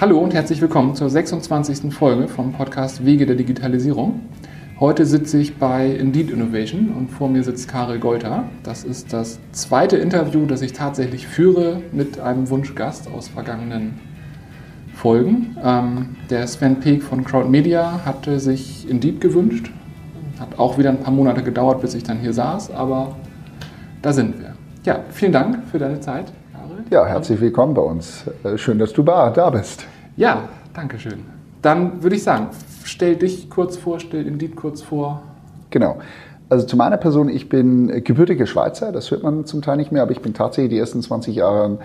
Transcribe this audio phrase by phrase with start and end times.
[0.00, 1.92] Hallo und herzlich willkommen zur 26.
[1.92, 4.20] Folge vom Podcast Wege der Digitalisierung.
[4.78, 8.44] Heute sitze ich bei Indeed Innovation und vor mir sitzt Karel Golter.
[8.62, 13.98] Das ist das zweite Interview, das ich tatsächlich führe mit einem Wunschgast aus vergangenen
[14.94, 15.56] Folgen.
[15.64, 19.72] Ähm, der Sven Peek von Crowd Media hatte sich Indeed gewünscht.
[20.38, 23.16] Hat auch wieder ein paar Monate gedauert, bis ich dann hier saß, aber
[24.00, 24.54] da sind wir.
[24.84, 26.26] Ja, vielen Dank für deine Zeit.
[26.90, 28.24] Ja, herzlich willkommen bei uns.
[28.44, 29.84] Äh, schön, dass du da bist.
[30.16, 31.22] Ja, danke schön.
[31.60, 32.46] Dann würde ich sagen,
[32.84, 35.20] stell dich kurz vor, stell Indeed kurz vor.
[35.68, 35.98] Genau.
[36.48, 40.00] Also zu meiner Person, ich bin gebürtiger Schweizer, das hört man zum Teil nicht mehr,
[40.00, 41.76] aber ich bin tatsächlich die ersten 20 Jahre,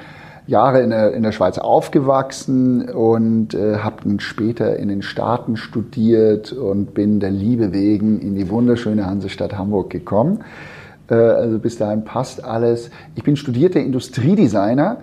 [0.48, 5.58] Jahre in, der, in der Schweiz aufgewachsen und äh, habe dann später in den Staaten
[5.58, 10.46] studiert und bin der Liebe wegen in die wunderschöne Hansestadt Hamburg gekommen.
[11.10, 12.90] Äh, also bis dahin passt alles.
[13.16, 14.98] Ich bin studierter Industriedesigner.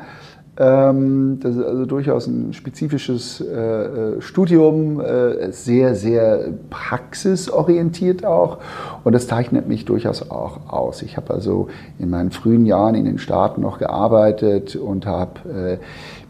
[0.59, 5.01] Ähm, das ist also durchaus ein spezifisches äh, äh, Studium,
[5.51, 8.59] sehr, sehr praxisorientiert auch.
[9.05, 11.01] Und das zeichnet mich durchaus auch aus.
[11.03, 15.79] Ich habe also in meinen frühen Jahren in den Staaten noch gearbeitet und habe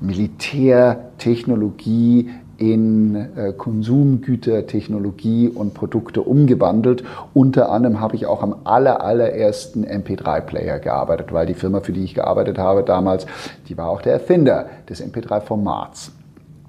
[0.01, 2.31] Militärtechnologie
[2.61, 7.03] in äh, Konsumgüter, Technologie und Produkte umgewandelt.
[7.33, 12.05] Unter anderem habe ich auch am aller, allerersten MP3-Player gearbeitet, weil die Firma, für die
[12.05, 13.27] ich gearbeitet habe damals,
[13.69, 16.13] die war auch der Erfinder des MP3-Formats.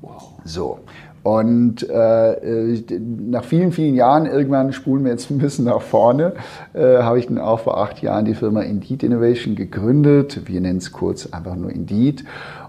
[0.01, 0.39] Wow.
[0.45, 0.79] So.
[1.23, 2.81] Und äh,
[3.29, 6.33] nach vielen, vielen Jahren, irgendwann spulen wir jetzt ein bisschen nach vorne,
[6.73, 10.47] äh, habe ich dann auch vor acht Jahren die Firma Indeed Innovation gegründet.
[10.47, 12.23] Wir nennen es kurz einfach nur Indeed.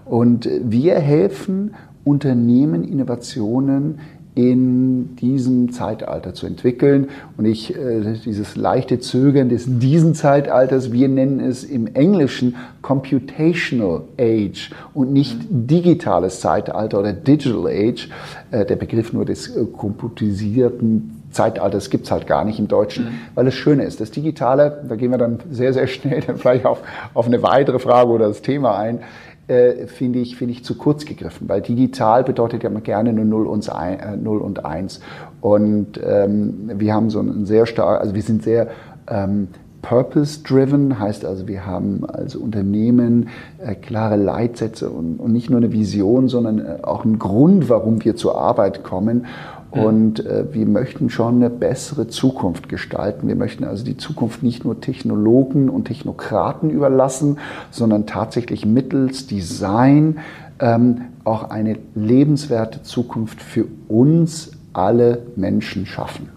[0.05, 3.99] Und wir helfen Unternehmen Innovationen
[4.35, 7.09] in diesem Zeitalter zu entwickeln.
[7.37, 14.01] Und ich, äh, dieses leichte Zögern des diesen Zeitalters, wir nennen es im Englischen Computational
[14.19, 18.09] Age und nicht digitales Zeitalter oder Digital Age.
[18.51, 23.09] Äh, der Begriff nur des äh, computisierten Zeitalters gibt's halt gar nicht im Deutschen, mhm.
[23.35, 23.99] weil es schön ist.
[23.99, 26.81] Das Digitale, da gehen wir dann sehr, sehr schnell dann vielleicht auf,
[27.13, 29.01] auf eine weitere Frage oder das Thema ein
[29.47, 33.25] äh, finde ich, finde ich zu kurz gegriffen, weil digital bedeutet ja immer gerne nur
[33.25, 35.01] 0 und, äh, 0 und 1.
[35.41, 38.69] Und ähm, wir haben so einen sehr stark, also wir sind sehr
[39.09, 39.49] ähm,
[39.83, 43.27] Purpose-driven, heißt also, wir haben als Unternehmen
[43.59, 48.03] äh, klare Leitsätze und, und, nicht nur eine Vision, sondern äh, auch einen Grund, warum
[48.03, 49.25] wir zur Arbeit kommen.
[49.73, 53.27] Und äh, wir möchten schon eine bessere Zukunft gestalten.
[53.27, 57.39] Wir möchten also die Zukunft nicht nur Technologen und Technokraten überlassen,
[57.71, 60.19] sondern tatsächlich mittels Design
[60.59, 66.29] ähm, auch eine lebenswerte Zukunft für uns alle Menschen schaffen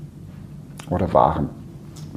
[0.89, 1.51] oder wahren.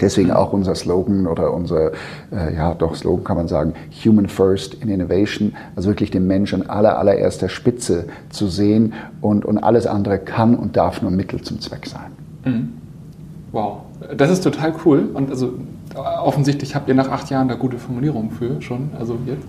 [0.01, 1.91] Deswegen auch unser Slogan oder unser,
[2.31, 3.73] äh, ja doch Slogan kann man sagen,
[4.05, 9.57] Human First in Innovation, also wirklich den Menschen aller, allererster Spitze zu sehen und, und
[9.57, 12.11] alles andere kann und darf nur Mittel zum Zweck sein.
[12.45, 12.69] Mhm.
[13.51, 13.77] Wow,
[14.15, 15.53] das ist total cool und also
[15.95, 19.43] offensichtlich habt ihr nach acht Jahren da gute Formulierungen für schon, also jetzt.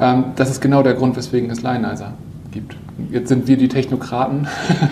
[0.00, 2.12] Ähm, das ist genau der Grund, weswegen es Lionizer
[2.50, 2.76] gibt.
[3.10, 4.46] Jetzt sind wir die Technokraten.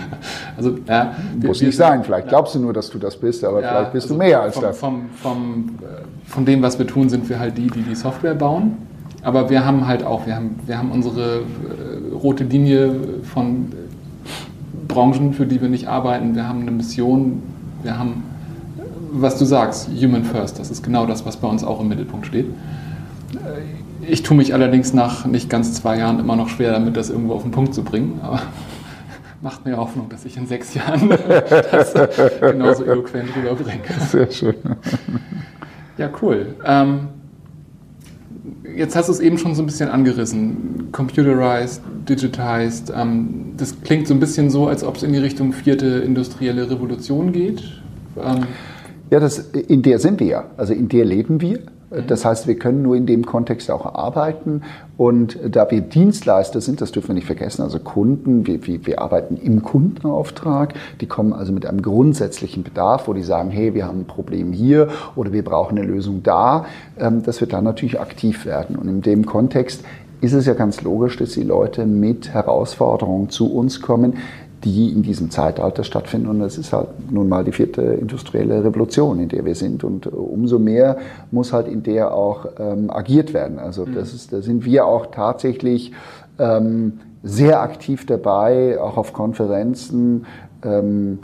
[0.56, 3.62] also, ja, Muss wir, nicht sein, vielleicht glaubst du nur, dass du das bist, aber
[3.62, 4.78] ja, vielleicht bist also du mehr als vom, das.
[4.78, 8.34] Vom, vom, äh, von dem, was wir tun, sind wir halt die, die die Software
[8.34, 8.76] bauen.
[9.22, 12.94] Aber wir haben halt auch, wir haben, wir haben unsere äh, rote Linie
[13.32, 13.72] von
[14.88, 16.34] Branchen, für die wir nicht arbeiten.
[16.34, 17.42] Wir haben eine Mission,
[17.84, 18.24] wir haben,
[19.12, 20.58] was du sagst, Human First.
[20.58, 22.46] Das ist genau das, was bei uns auch im Mittelpunkt steht
[24.06, 27.34] ich tue mich allerdings nach nicht ganz zwei Jahren immer noch schwer damit, das irgendwo
[27.34, 28.20] auf den Punkt zu bringen.
[28.22, 28.42] Aber
[29.42, 31.08] macht mir Hoffnung, dass ich in sechs Jahren
[31.70, 31.94] das
[32.40, 33.82] genauso eloquent rüberbringe.
[34.08, 34.54] Sehr schön.
[35.98, 36.54] Ja, cool.
[36.64, 37.08] Ähm,
[38.76, 40.88] jetzt hast du es eben schon so ein bisschen angerissen.
[40.92, 42.92] Computerized, digitized.
[42.94, 46.70] Ähm, das klingt so ein bisschen so, als ob es in die Richtung vierte industrielle
[46.70, 47.62] Revolution geht.
[48.16, 48.46] Ähm,
[49.10, 50.44] ja, das, in der sind wir ja.
[50.56, 51.60] Also in der leben wir.
[52.06, 54.62] Das heißt, wir können nur in dem Kontext auch arbeiten.
[54.96, 59.00] Und da wir Dienstleister sind, das dürfen wir nicht vergessen, also Kunden, wir, wir, wir
[59.00, 63.86] arbeiten im Kundenauftrag, die kommen also mit einem grundsätzlichen Bedarf, wo die sagen, hey, wir
[63.86, 66.66] haben ein Problem hier oder wir brauchen eine Lösung da,
[66.98, 68.76] ähm, dass wir dann natürlich aktiv werden.
[68.76, 69.82] Und in dem Kontext
[70.22, 74.18] ist es ja ganz logisch, dass die Leute mit Herausforderungen zu uns kommen,
[74.64, 76.28] die in diesem Zeitalter stattfinden.
[76.28, 79.84] Und das ist halt nun mal die vierte industrielle Revolution, in der wir sind.
[79.84, 80.98] Und umso mehr
[81.30, 83.58] muss halt in der auch ähm, agiert werden.
[83.58, 83.94] Also mhm.
[83.94, 85.92] das ist, da sind wir auch tatsächlich
[86.38, 90.26] ähm, sehr aktiv dabei, auch auf Konferenzen.
[90.64, 91.20] Ähm,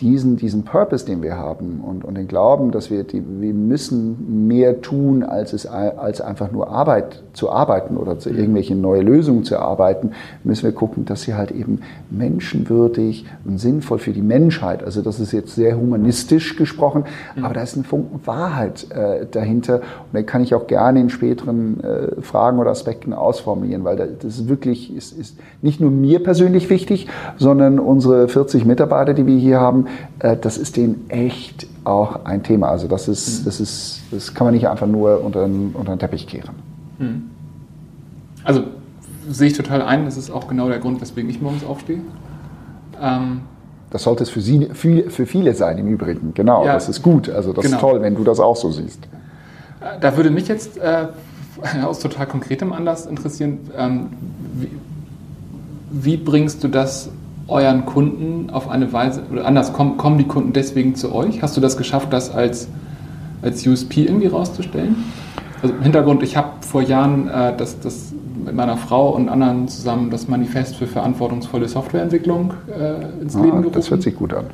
[0.00, 4.46] diesen, diesen Purpose, den wir haben und, und den Glauben, dass wir, die, wir müssen
[4.48, 9.44] mehr tun, als, es, als einfach nur Arbeit zu arbeiten oder zu irgendwelchen neue Lösungen
[9.44, 10.12] zu erarbeiten,
[10.42, 11.80] müssen wir gucken, dass sie halt eben
[12.10, 17.04] menschenwürdig und sinnvoll für die Menschheit, also das ist jetzt sehr humanistisch gesprochen,
[17.36, 17.44] mhm.
[17.44, 21.10] aber da ist ein Funken Wahrheit äh, dahinter und den kann ich auch gerne in
[21.10, 26.22] späteren äh, Fragen oder Aspekten ausformulieren, weil das ist wirklich, ist, ist nicht nur mir
[26.22, 29.86] persönlich wichtig, sondern unsere 40 Mitarbeiter, die wir hier haben,
[30.18, 32.68] das ist denen echt auch ein Thema.
[32.68, 33.44] Also das ist, mhm.
[33.46, 36.54] das ist, das kann man nicht einfach nur unter den, unter den Teppich kehren.
[36.98, 37.30] Mhm.
[38.44, 38.64] Also
[39.28, 42.00] sehe ich total ein, das ist auch genau der Grund, weswegen ich morgens aufstehe.
[43.00, 43.42] Ähm
[43.90, 46.32] das sollte es für, Sie, für, für viele sein im Übrigen.
[46.34, 47.28] Genau, ja, das ist gut.
[47.28, 47.76] Also das genau.
[47.76, 49.04] ist toll, wenn du das auch so siehst.
[49.80, 51.08] Äh, da würde mich jetzt äh,
[51.84, 54.06] aus total konkretem Anlass interessieren, ähm,
[54.54, 54.70] wie,
[55.90, 57.10] wie, bringst du das
[57.50, 61.42] euren Kunden auf eine Weise, oder anders, kommen, kommen die Kunden deswegen zu euch?
[61.42, 62.68] Hast du das geschafft, das als,
[63.42, 64.96] als USP irgendwie rauszustellen?
[65.62, 68.12] Also im Hintergrund, ich habe vor Jahren äh, das, das
[68.44, 73.58] mit meiner Frau und anderen zusammen das Manifest für verantwortungsvolle Softwareentwicklung äh, ins ah, Leben
[73.58, 73.72] gerufen.
[73.72, 74.46] Das hört sich gut an.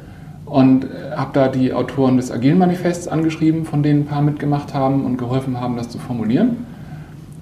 [0.44, 4.74] Und äh, habe da die Autoren des Agilen Manifests angeschrieben, von denen ein paar mitgemacht
[4.74, 6.66] haben und geholfen haben, das zu formulieren.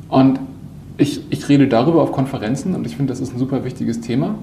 [0.08, 0.40] Und
[0.96, 4.36] ich, ich rede darüber auf Konferenzen und ich finde, das ist ein super wichtiges Thema.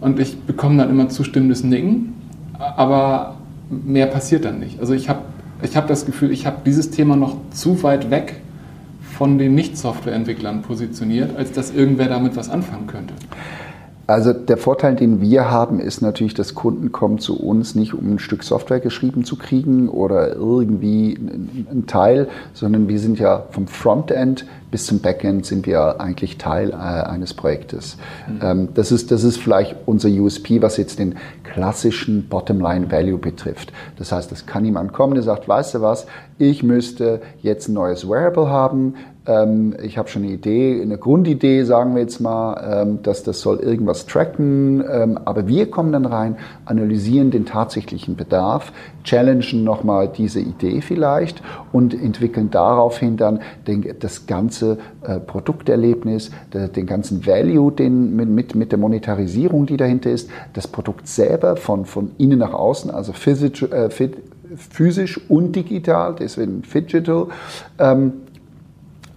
[0.00, 2.14] Und ich bekomme dann immer zustimmendes Nicken,
[2.58, 3.36] aber
[3.68, 4.80] mehr passiert dann nicht.
[4.80, 5.20] Also ich habe
[5.62, 8.36] ich hab das Gefühl, ich habe dieses Thema noch zu weit weg
[9.18, 13.12] von den Nicht-Softwareentwicklern positioniert, als dass irgendwer damit was anfangen könnte.
[14.10, 18.14] Also der Vorteil, den wir haben, ist natürlich, dass Kunden kommen zu uns nicht, um
[18.14, 21.16] ein Stück Software geschrieben zu kriegen oder irgendwie
[21.70, 26.70] ein Teil, sondern wir sind ja vom Frontend bis zum Backend sind wir eigentlich Teil
[26.70, 27.96] äh, eines Projektes.
[28.28, 28.40] Mhm.
[28.42, 33.72] Ähm, das, ist, das ist vielleicht unser USP, was jetzt den klassischen Bottomline-Value betrifft.
[33.96, 36.06] Das heißt, es kann jemand kommen, der sagt, weißt du was,
[36.38, 38.94] ich müsste jetzt ein neues Wearable haben,
[39.82, 43.58] ich habe schon eine Idee, eine Grundidee, sagen wir jetzt mal, ähm, dass das soll
[43.58, 44.82] irgendwas tracken.
[44.90, 48.72] Ähm, aber wir kommen dann rein, analysieren den tatsächlichen Bedarf,
[49.04, 51.42] challengen nochmal diese Idee vielleicht
[51.72, 58.72] und entwickeln daraufhin dann den, das ganze äh, Produkterlebnis, den ganzen Value, den, mit, mit
[58.72, 63.62] der Monetarisierung, die dahinter ist, das Produkt selber von, von innen nach außen, also physisch,
[63.62, 63.88] äh,
[64.56, 67.28] physisch und digital, deswegen Digital.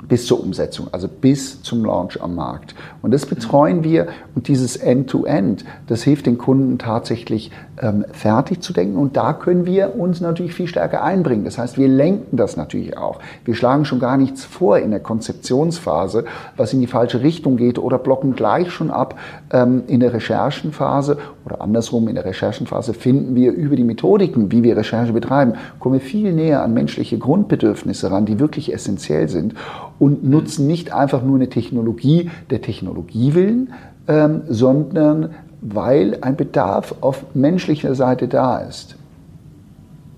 [0.08, 2.76] Bis zur Umsetzung, also bis zum Launch am Markt.
[3.02, 8.62] Und das betreuen wir und dieses End-to-End, -End, das hilft den Kunden tatsächlich ähm, fertig
[8.62, 11.44] zu denken und da können wir uns natürlich viel stärker einbringen.
[11.44, 13.20] Das heißt, wir lenken das natürlich auch.
[13.46, 16.26] Wir schlagen schon gar nichts vor in der Konzeptionsphase,
[16.56, 19.18] was in die falsche Richtung geht oder blocken gleich schon ab
[19.52, 24.64] ähm, in der Recherchenphase oder andersrum in der Recherchenphase finden wir über die Methodiken, wie
[24.64, 29.56] wir Recherche betreiben, kommen wir viel näher an menschliche Grundbedürfnisse ran, die wirklich essentiell sind
[30.00, 33.74] und nutzen nicht einfach nur eine Technologie der Technologie willen,
[34.08, 35.30] ähm, sondern
[35.64, 38.96] weil ein Bedarf auf menschlicher Seite da ist.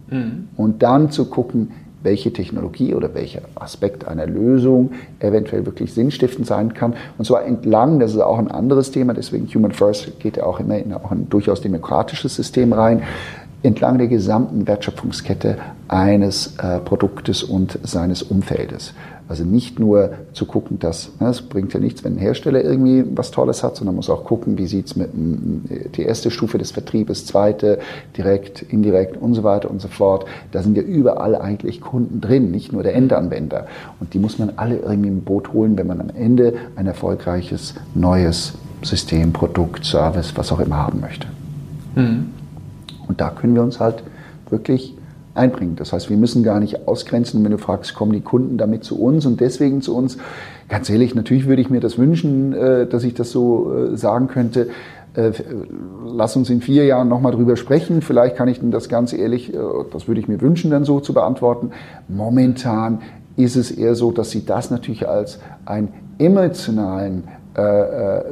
[0.10, 0.50] Mhm.
[0.58, 1.72] Und dann zu gucken,
[2.06, 6.94] welche Technologie oder welcher Aspekt einer Lösung eventuell wirklich sinnstiftend sein kann.
[7.18, 10.60] Und zwar entlang, das ist auch ein anderes Thema, deswegen Human First geht ja auch
[10.60, 13.02] immer in auch ein durchaus demokratisches System rein,
[13.64, 15.58] entlang der gesamten Wertschöpfungskette
[15.88, 18.94] eines äh, Produktes und seines Umfeldes.
[19.27, 23.03] Also nicht nur zu gucken, dass ne, es bringt ja nichts, wenn ein Hersteller irgendwie
[23.15, 26.72] was Tolles hat, sondern muss auch gucken, wie sieht es mit die erste Stufe des
[26.72, 27.79] Vertriebes, zweite,
[28.15, 30.25] direkt, indirekt und so weiter und so fort.
[30.51, 33.65] Da sind ja überall eigentlich Kunden drin, nicht nur der Endanwender.
[34.00, 37.74] Und die muss man alle irgendwie im Boot holen, wenn man am Ende ein erfolgreiches
[37.96, 38.53] neues
[38.84, 41.27] System, Produkt, Service, was auch immer haben möchte.
[41.96, 42.27] Mhm.
[43.08, 44.03] Und da können wir uns halt
[44.50, 44.95] wirklich
[45.36, 45.75] einbringen.
[45.75, 49.00] Das heißt, wir müssen gar nicht ausgrenzen, wenn du fragst, kommen die Kunden damit zu
[49.00, 50.18] uns und deswegen zu uns.
[50.70, 54.27] Ganz ehrlich, natürlich würde ich mir das wünschen, äh, dass ich das so äh, sagen
[54.27, 54.70] könnte.
[55.13, 55.32] Äh,
[56.06, 58.01] lass uns in vier Jahren nochmal drüber sprechen.
[58.01, 59.54] Vielleicht kann ich denn das ganz ehrlich,
[59.92, 61.72] das würde ich mir wünschen, dann so zu beantworten.
[62.08, 63.01] Momentan
[63.36, 67.24] ist es eher so, dass sie das natürlich als einen emotionalen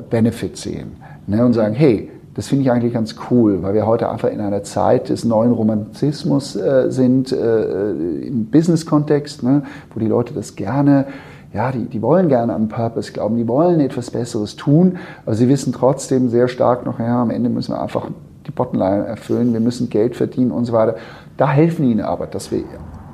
[0.09, 4.09] Benefit sehen ne, und sagen, hey, das finde ich eigentlich ganz cool, weil wir heute
[4.09, 9.63] einfach in einer Zeit des neuen Romantizmus äh, sind, äh, im Business-Kontext, ne,
[9.93, 11.05] wo die Leute das gerne,
[11.53, 15.47] ja, die, die wollen gerne an Purpose glauben, die wollen etwas Besseres tun, aber sie
[15.47, 18.09] wissen trotzdem sehr stark noch, ja, am Ende müssen wir einfach
[18.47, 20.95] die Bottomline erfüllen, wir müssen Geld verdienen und so weiter.
[21.37, 22.63] Da helfen ihnen aber, dass wir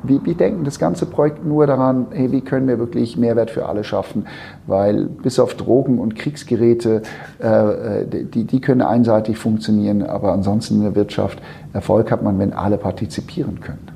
[0.04, 3.68] wir, wir, denken das ganze Projekt nur daran, hey, wie können wir wirklich Mehrwert für
[3.68, 4.26] alle schaffen,
[4.68, 7.02] weil bis auf Drogen und Kriegsgeräte,
[7.40, 11.42] äh, die, die können einseitig funktionieren, aber ansonsten in der Wirtschaft
[11.74, 13.88] Erfolg hat man, wenn alle partizipieren können.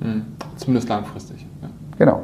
[0.00, 0.22] Mhm.
[0.56, 1.44] Zumindest langfristig.
[1.62, 1.68] Ja.
[1.98, 2.22] Genau,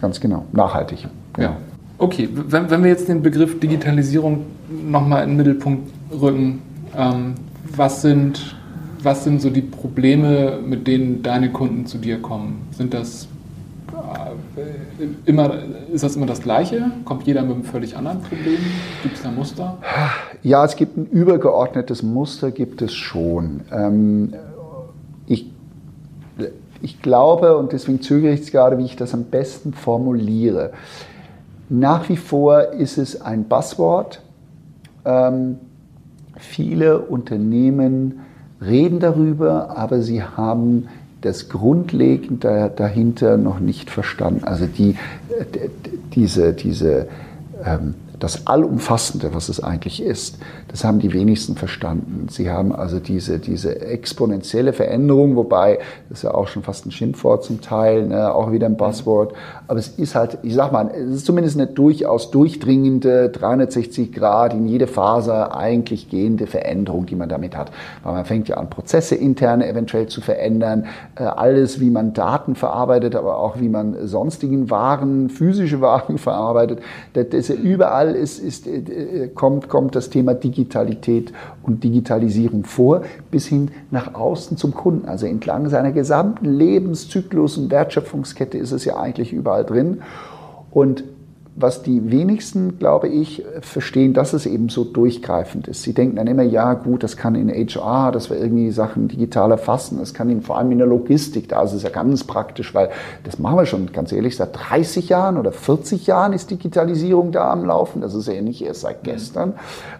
[0.00, 1.06] ganz genau, nachhaltig.
[1.32, 1.48] Genau.
[1.48, 1.56] Ja.
[1.98, 6.60] Okay, wenn, wenn wir jetzt den Begriff Digitalisierung nochmal in den Mittelpunkt rücken,
[6.96, 7.34] ähm,
[7.76, 8.56] was sind
[9.02, 12.68] was sind so die Probleme, mit denen deine Kunden zu dir kommen?
[12.72, 13.28] Sind das
[14.56, 15.54] äh, immer,
[15.92, 16.90] ist das immer das Gleiche?
[17.04, 18.58] Kommt jeder mit einem völlig anderen Problem?
[19.02, 19.78] Gibt es da Muster?
[20.42, 23.60] Ja, es gibt ein übergeordnetes Muster, gibt es schon.
[23.72, 24.34] Ähm,
[25.26, 25.50] ich,
[26.80, 30.72] ich glaube, und deswegen zögere ich es gerade, wie ich das am besten formuliere.
[31.68, 34.20] Nach wie vor ist es ein Buzzword.
[35.04, 35.58] Ähm,
[36.36, 38.20] viele Unternehmen
[38.64, 40.88] reden darüber, aber sie haben
[41.20, 44.44] das Grundlegende dahinter noch nicht verstanden.
[44.44, 44.96] Also die,
[46.14, 47.06] diese, diese
[47.64, 50.38] ähm, das Allumfassende, was es eigentlich ist,
[50.68, 52.28] das haben die wenigsten verstanden.
[52.30, 56.92] Sie haben also diese, diese exponentielle Veränderung, wobei das ist ja auch schon fast ein
[56.92, 59.34] Schimpfwort zum Teil, ne, auch wieder ein Buzzword.
[59.66, 64.54] Aber es ist halt, ich sag mal, es ist zumindest eine durchaus durchdringende 360 Grad
[64.54, 67.72] in jede Phase eigentlich gehende Veränderung, die man damit hat.
[68.04, 70.86] Weil man fängt ja an, Prozesse interne eventuell zu verändern,
[71.16, 76.78] äh, alles, wie man Daten verarbeitet, aber auch wie man sonstigen Waren, physische Waren verarbeitet.
[77.14, 83.02] Das ist ja überall ist, ist, äh, kommt, kommt das Thema Digitalität und Digitalisierung vor,
[83.30, 85.08] bis hin nach außen zum Kunden.
[85.08, 90.02] Also entlang seiner gesamten Lebenszyklus und Wertschöpfungskette ist es ja eigentlich überall drin.
[90.70, 91.04] Und
[91.54, 95.82] was die wenigsten, glaube ich, verstehen, dass es eben so durchgreifend ist.
[95.82, 99.50] Sie denken dann immer, ja gut, das kann in HR, dass wir irgendwie Sachen digital
[99.50, 102.74] erfassen, das kann in, vor allem in der Logistik, da ist es ja ganz praktisch,
[102.74, 102.90] weil
[103.24, 107.50] das machen wir schon, ganz ehrlich, seit 30 Jahren oder 40 Jahren ist Digitalisierung da
[107.50, 109.54] am Laufen, das ist ja nicht erst seit gestern.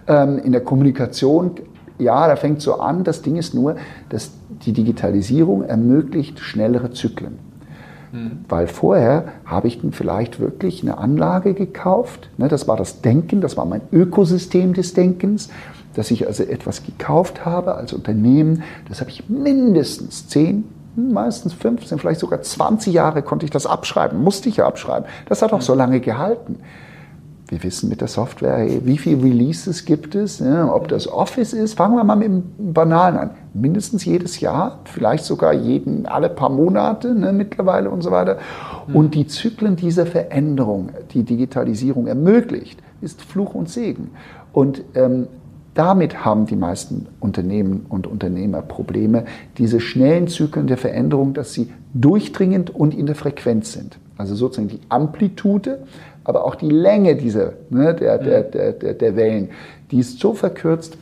[0.06, 1.52] Ähm, in der Kommunikation
[1.98, 3.04] ja, da fängt so an.
[3.04, 3.76] Das Ding ist nur,
[4.08, 4.32] dass
[4.64, 7.51] die Digitalisierung ermöglicht schnellere Zyklen.
[8.12, 8.44] Mhm.
[8.48, 12.28] Weil vorher habe ich vielleicht wirklich eine Anlage gekauft.
[12.36, 15.48] Ne, das war das Denken, das war mein Ökosystem des Denkens,
[15.94, 18.62] dass ich also etwas gekauft habe als Unternehmen.
[18.88, 20.64] Das habe ich mindestens 10,
[20.96, 25.08] meistens 15, vielleicht sogar 20 Jahre konnte ich das abschreiben, musste ich ja abschreiben.
[25.28, 25.62] Das hat auch mhm.
[25.62, 26.60] so lange gehalten.
[27.52, 31.74] Wir wissen mit der Software, wie viele Releases gibt es, ja, ob das Office ist.
[31.74, 33.30] Fangen wir mal mit dem Banalen an.
[33.52, 38.38] Mindestens jedes Jahr, vielleicht sogar jeden, alle paar Monate ne, mittlerweile und so weiter.
[38.86, 38.96] Mhm.
[38.96, 44.12] Und die Zyklen dieser Veränderung, die Digitalisierung ermöglicht, ist Fluch und Segen.
[44.54, 45.26] Und ähm,
[45.74, 49.26] damit haben die meisten Unternehmen und Unternehmer Probleme,
[49.58, 53.98] diese schnellen Zyklen der Veränderung, dass sie durchdringend und in der Frequenz sind.
[54.16, 55.80] Also sozusagen die Amplitude
[56.24, 59.50] aber auch die Länge dieser, ne, der, der, der, der, der Wellen,
[59.90, 60.96] die ist so verkürzt,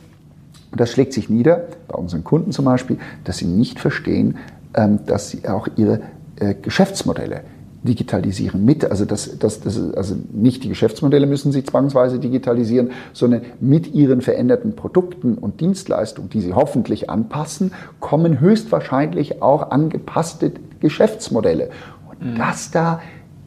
[0.71, 4.37] und das schlägt sich nieder, bei unseren Kunden zum Beispiel, dass sie nicht verstehen,
[4.73, 6.01] ähm, dass sie auch ihre
[6.39, 7.41] äh, Geschäftsmodelle
[7.83, 13.41] digitalisieren mit, also das, das, das also nicht die Geschäftsmodelle müssen sie zwangsweise digitalisieren, sondern
[13.59, 21.69] mit ihren veränderten Produkten und Dienstleistungen, die sie hoffentlich anpassen, kommen höchstwahrscheinlich auch angepasste Geschäftsmodelle.
[22.09, 22.37] Und mhm.
[22.37, 23.01] das da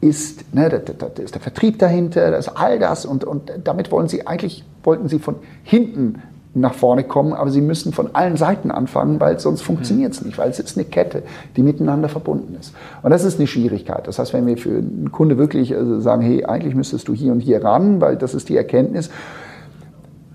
[0.05, 3.91] ist, ne, da, da, ist der Vertrieb dahinter, da ist all das und, und damit
[3.91, 6.21] wollen sie eigentlich, wollten sie von hinten
[6.53, 10.37] nach vorne kommen, aber sie müssen von allen Seiten anfangen, weil sonst funktioniert es nicht,
[10.37, 11.23] weil es ist eine Kette,
[11.57, 12.73] die miteinander verbunden ist.
[13.03, 14.07] Und das ist eine Schwierigkeit.
[14.07, 17.33] Das heißt, wenn wir für einen Kunde wirklich also sagen, hey, eigentlich müsstest du hier
[17.33, 19.09] und hier ran, weil das ist die Erkenntnis,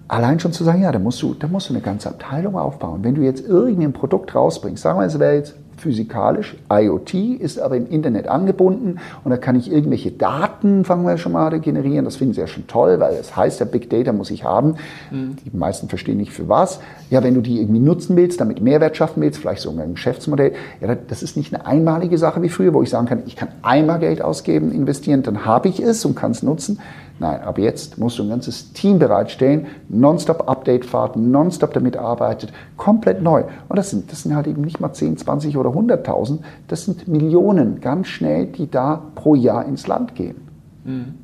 [0.09, 3.03] allein schon zu sagen, ja, da musst du, da musst du eine ganze Abteilung aufbauen.
[3.03, 6.57] Wenn du jetzt irgendein Produkt rausbringst, sagen wir, es wäre jetzt physikalisch.
[6.73, 11.33] IoT ist aber im Internet angebunden und da kann ich irgendwelche Daten, fangen wir schon
[11.33, 12.05] mal, generieren.
[12.05, 14.77] Das finden sie ja schon toll, weil es heißt ja, Big Data muss ich haben.
[15.11, 15.37] Mhm.
[15.45, 16.81] Die meisten verstehen nicht für was.
[17.11, 20.53] Ja, wenn du die irgendwie nutzen willst, damit Mehrwert schaffen willst, vielleicht sogar ein Geschäftsmodell,
[20.81, 23.49] ja, das ist nicht eine einmalige Sache wie früher, wo ich sagen kann, ich kann
[23.63, 26.79] einmal Geld ausgeben, investieren, dann habe ich es und kann es nutzen.
[27.21, 33.23] Nein, ab jetzt musst du ein ganzes Team bereitstellen, nonstop Update-Fahrten, nonstop damit arbeitet, komplett
[33.23, 33.45] neu.
[33.69, 37.09] Und das sind, das sind halt eben nicht mal 10, 20 oder 100.000, das sind
[37.09, 40.37] Millionen ganz schnell, die da pro Jahr ins Land gehen.
[40.85, 41.15] Mhm.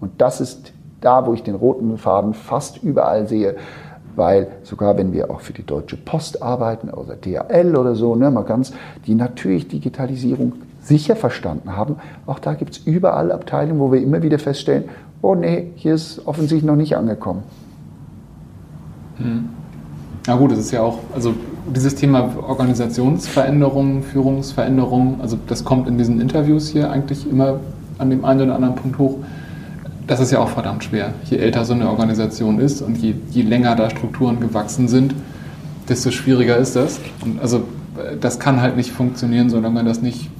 [0.00, 3.56] Und das ist da, wo ich den roten Faden fast überall sehe,
[4.14, 8.30] weil sogar wenn wir auch für die Deutsche Post arbeiten oder DHL oder so, ne,
[8.30, 8.72] mal ganz,
[9.04, 10.52] die natürlich Digitalisierung
[10.86, 11.96] sicher verstanden haben.
[12.26, 14.84] Auch da gibt es überall Abteilungen, wo wir immer wieder feststellen,
[15.22, 17.42] oh nee, hier ist offensichtlich noch nicht angekommen.
[19.18, 19.48] Hm.
[20.26, 21.34] Na gut, das ist ja auch, also
[21.74, 27.60] dieses Thema Organisationsveränderung, Führungsveränderung, also das kommt in diesen Interviews hier eigentlich immer
[27.98, 29.18] an dem einen oder anderen Punkt hoch.
[30.06, 31.14] Das ist ja auch verdammt schwer.
[31.24, 35.14] Je älter so eine Organisation ist und je, je länger da Strukturen gewachsen sind,
[35.88, 37.00] desto schwieriger ist das.
[37.24, 37.62] Und also
[38.20, 40.30] das kann halt nicht funktionieren, solange das nicht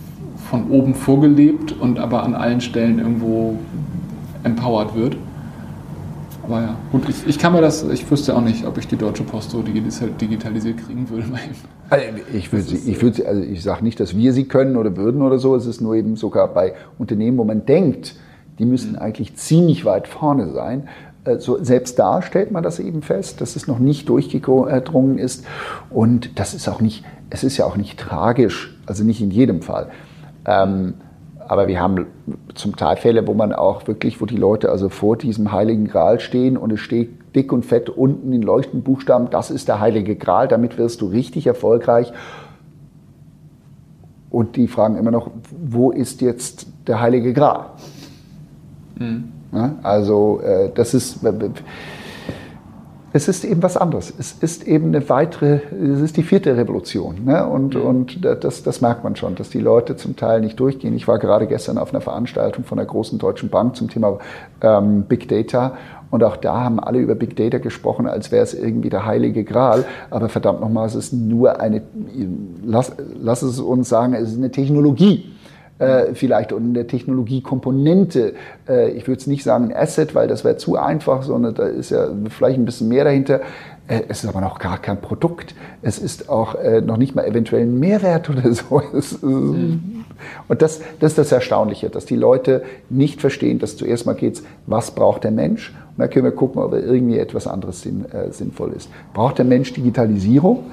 [0.50, 3.59] von oben vorgelebt und aber an allen Stellen irgendwo
[4.45, 5.17] empowered wird.
[6.45, 8.97] Aber ja, gut, ich, ich kann mir das, ich wüsste auch nicht, ob ich die
[8.97, 11.26] Deutsche Post so digitalisiert kriegen würde.
[11.88, 14.97] Also ich würde sie, ich würde also ich sage nicht, dass wir sie können oder
[14.97, 15.55] würden oder so.
[15.55, 18.17] Es ist nur eben sogar bei Unternehmen, wo man denkt,
[18.59, 18.99] die müssen mhm.
[18.99, 20.88] eigentlich ziemlich weit vorne sein.
[21.23, 25.45] Also selbst da stellt man das eben fest, dass es noch nicht durchgedrungen ist.
[25.88, 29.62] Und das ist auch nicht, es ist ja auch nicht tragisch, also nicht in jedem
[29.62, 29.91] Fall.
[30.47, 30.95] Ähm,
[31.49, 32.07] aber wir haben
[32.55, 36.19] zum Teil Fälle, wo man auch wirklich, wo die Leute also vor diesem heiligen Gral
[36.19, 40.17] stehen und es steht dick und fett unten in leuchtenden Buchstaben, das ist der heilige
[40.17, 42.12] Gral, damit wirst du richtig erfolgreich.
[44.31, 45.31] Und die fragen immer noch,
[45.65, 47.67] wo ist jetzt der heilige Gral?
[48.99, 49.33] Mhm.
[49.83, 51.21] Also äh, das ist
[53.17, 54.13] es ist eben was anderes.
[54.19, 57.25] Es ist eben eine weitere, es ist die vierte Revolution.
[57.25, 57.47] Ne?
[57.47, 57.81] Und, mhm.
[57.81, 60.95] und das, das merkt man schon, dass die Leute zum Teil nicht durchgehen.
[60.95, 64.19] Ich war gerade gestern auf einer Veranstaltung von einer großen deutschen Bank zum Thema
[64.61, 65.79] ähm, Big Data.
[66.11, 69.45] Und auch da haben alle über Big Data gesprochen, als wäre es irgendwie der heilige
[69.45, 69.87] Gral.
[70.11, 71.83] Aber verdammt nochmal, es ist nur eine,
[72.65, 75.36] lass, lass es uns sagen, es ist eine Technologie
[75.78, 78.35] äh, vielleicht und eine Technologiekomponente.
[78.68, 81.64] Äh, ich würde es nicht sagen ein Asset, weil das wäre zu einfach, sondern da
[81.64, 83.40] ist ja vielleicht ein bisschen mehr dahinter.
[83.88, 85.54] Äh, es ist aber noch gar kein Produkt.
[85.83, 88.83] Es ist auch äh, noch nicht mal eventuell ein Mehrwert oder so.
[88.97, 90.04] Es, mhm.
[90.49, 94.42] Und das, das ist das Erstaunliche, dass die Leute nicht verstehen, dass zuerst mal geht
[94.66, 95.75] was braucht der Mensch?
[95.90, 98.88] Und dann können wir gucken, ob irgendwie etwas anderes sinn, äh, sinnvoll ist.
[99.14, 100.71] Braucht der Mensch Digitalisierung?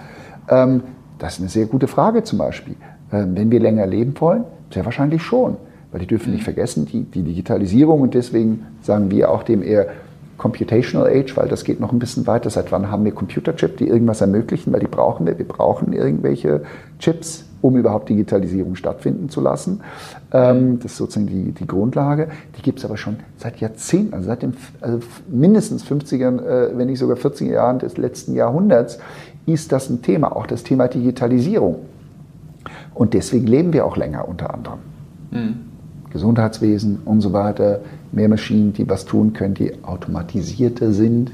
[0.49, 0.81] Ähm,
[1.19, 2.75] das ist eine sehr gute Frage zum Beispiel.
[3.13, 4.43] Ähm, wenn wir länger leben wollen,
[4.73, 5.57] sehr wahrscheinlich schon,
[5.91, 6.45] weil die dürfen nicht mhm.
[6.45, 9.87] vergessen, die, die Digitalisierung und deswegen sagen wir auch dem eher
[10.37, 12.49] Computational Age, weil das geht noch ein bisschen weiter.
[12.49, 14.73] Seit wann haben wir Computerchip, die irgendwas ermöglichen?
[14.73, 15.37] Weil die brauchen wir.
[15.37, 16.63] Wir brauchen irgendwelche
[16.97, 19.81] Chips, um überhaupt Digitalisierung stattfinden zu lassen.
[20.33, 22.29] Ähm, das ist sozusagen die, die Grundlage.
[22.57, 26.87] Die gibt es aber schon seit Jahrzehnten, also seit den also mindestens 50ern, äh, wenn
[26.87, 28.97] nicht sogar 40er Jahren des letzten Jahrhunderts,
[29.45, 31.75] ist das ein Thema, auch das Thema Digitalisierung.
[32.93, 34.79] Und deswegen leben wir auch länger unter anderem.
[35.31, 35.55] Mhm.
[36.11, 37.79] Gesundheitswesen und so weiter,
[38.11, 41.31] mehr Maschinen, die was tun können, die automatisierter sind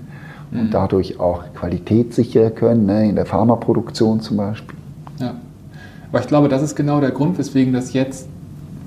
[0.51, 0.59] mhm.
[0.59, 4.77] und dadurch auch Qualität sichern können, ne, in der Pharmaproduktion zum Beispiel.
[5.19, 5.35] Ja.
[6.11, 8.27] Aber ich glaube, das ist genau der Grund, weswegen das jetzt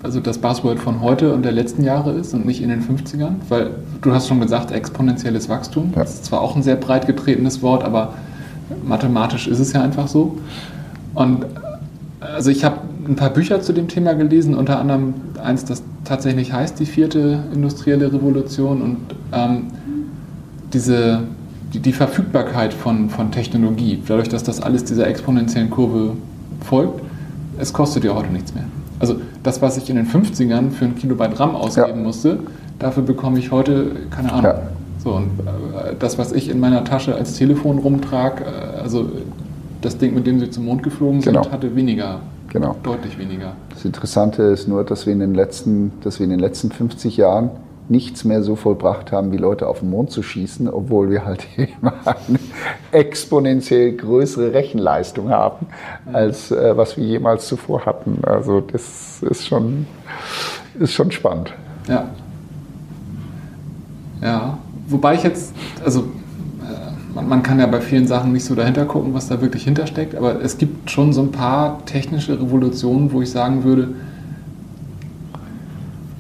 [0.03, 3.35] also das Buzzword von heute und der letzten Jahre ist und nicht in den 50ern,
[3.49, 5.93] weil du hast schon gesagt, exponentielles Wachstum.
[5.95, 6.03] Ja.
[6.03, 8.15] Das ist zwar auch ein sehr breit getretenes Wort, aber
[8.85, 10.39] mathematisch ist es ja einfach so.
[11.15, 11.47] Und
[12.35, 16.53] also ich habe ein paar Bücher zu dem Thema gelesen, unter anderem eins, das tatsächlich
[16.53, 18.97] heißt die vierte industrielle Revolution und
[19.33, 19.67] ähm,
[20.73, 21.21] diese,
[21.73, 26.13] die, die, Verfügbarkeit von, von Technologie, dadurch, dass das alles dieser exponentiellen Kurve
[26.65, 27.01] folgt,
[27.59, 28.65] es kostet ja heute nichts mehr.
[28.99, 31.97] Also das, was ich in den 50ern für ein Kilobyte RAM ausgeben ja.
[31.97, 32.39] musste,
[32.79, 34.45] dafür bekomme ich heute, keine Ahnung.
[34.45, 34.63] Ja.
[35.03, 39.11] So, und äh, das, was ich in meiner Tasche als Telefon rumtrage, äh, also
[39.83, 41.51] das Ding, mit dem sie zum Mond geflogen sind, genau.
[41.51, 42.21] hatte weniger.
[42.49, 42.77] Genau.
[42.83, 43.55] Deutlich weniger.
[43.71, 47.17] Das Interessante ist nur, dass wir in den letzten, dass wir in den letzten 50
[47.17, 47.51] Jahren
[47.89, 51.47] nichts mehr so vollbracht haben, wie Leute auf den Mond zu schießen, obwohl wir halt
[51.57, 52.39] immer eine
[52.93, 55.67] exponentiell größere Rechenleistung haben,
[56.13, 58.19] als äh, was wir jemals zuvor hatten.
[58.23, 59.87] Also das ist schon,
[60.79, 61.53] ist schon spannend.
[61.89, 62.11] Ja.
[64.21, 65.53] Ja, wobei ich jetzt,
[65.85, 66.05] also
[67.15, 70.41] man, kann ja bei vielen Sachen nicht so dahinter gucken, was da wirklich hintersteckt, aber
[70.43, 73.89] es gibt schon so ein paar technische Revolutionen, wo ich sagen würde,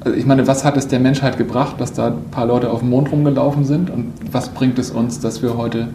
[0.00, 2.81] also ich meine, was hat es der Menschheit gebracht, dass da ein paar Leute auf
[2.81, 3.88] dem Mond rumgelaufen sind?
[3.88, 5.88] Und was bringt es uns, dass wir heute,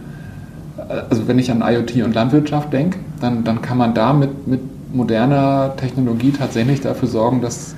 [1.10, 4.62] also wenn ich an IoT und Landwirtschaft denke, dann, dann kann man da mit, mit
[4.94, 7.76] moderner Technologie tatsächlich dafür sorgen, dass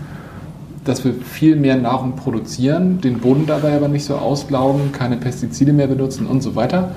[0.86, 5.74] dass wir viel mehr Nahrung produzieren, den Boden dabei aber nicht so auslaugen, keine Pestizide
[5.74, 6.92] mehr benutzen und so weiter.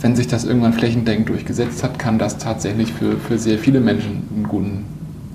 [0.00, 4.28] Wenn sich das irgendwann flächendeckend durchgesetzt hat, kann das tatsächlich für, für sehr viele Menschen
[4.34, 4.84] einen guten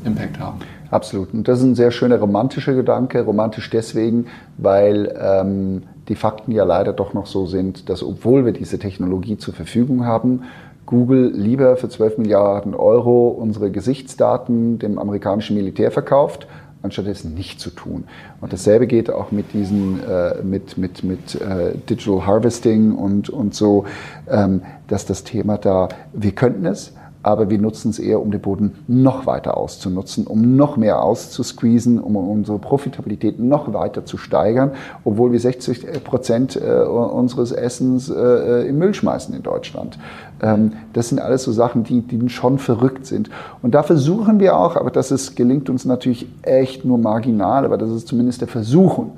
[0.06, 0.60] Impact haben.
[0.90, 1.34] Absolut.
[1.34, 3.22] Und das ist ein sehr schöner romantischer Gedanke.
[3.22, 8.54] Romantisch deswegen, weil ähm, die Fakten ja leider doch noch so sind, dass obwohl wir
[8.54, 10.44] diese Technologie zur Verfügung haben,
[10.86, 16.48] Google lieber für 12 Milliarden Euro unsere Gesichtsdaten dem amerikanischen Militär verkauft,
[16.84, 18.04] anstatt es nicht zu tun.
[18.42, 23.56] Und dasselbe geht auch mit diesen, äh, mit, mit, mit äh, Digital Harvesting und, und
[23.56, 23.86] so,
[24.30, 26.94] ähm, dass das Thema da, wir könnten es,
[27.24, 32.00] aber wir nutzen es eher, um den Boden noch weiter auszunutzen, um noch mehr auszusqueezen,
[32.00, 34.72] um unsere Profitabilität noch weiter zu steigern,
[35.06, 39.98] obwohl wir 60 Prozent äh, unseres Essens äh, im Müll schmeißen in Deutschland.
[40.42, 43.30] Ähm, das sind alles so Sachen, die, die schon verrückt sind.
[43.62, 47.78] Und da versuchen wir auch, aber das ist, gelingt uns natürlich echt nur marginal, aber
[47.78, 49.18] das ist zumindest der Versuchung,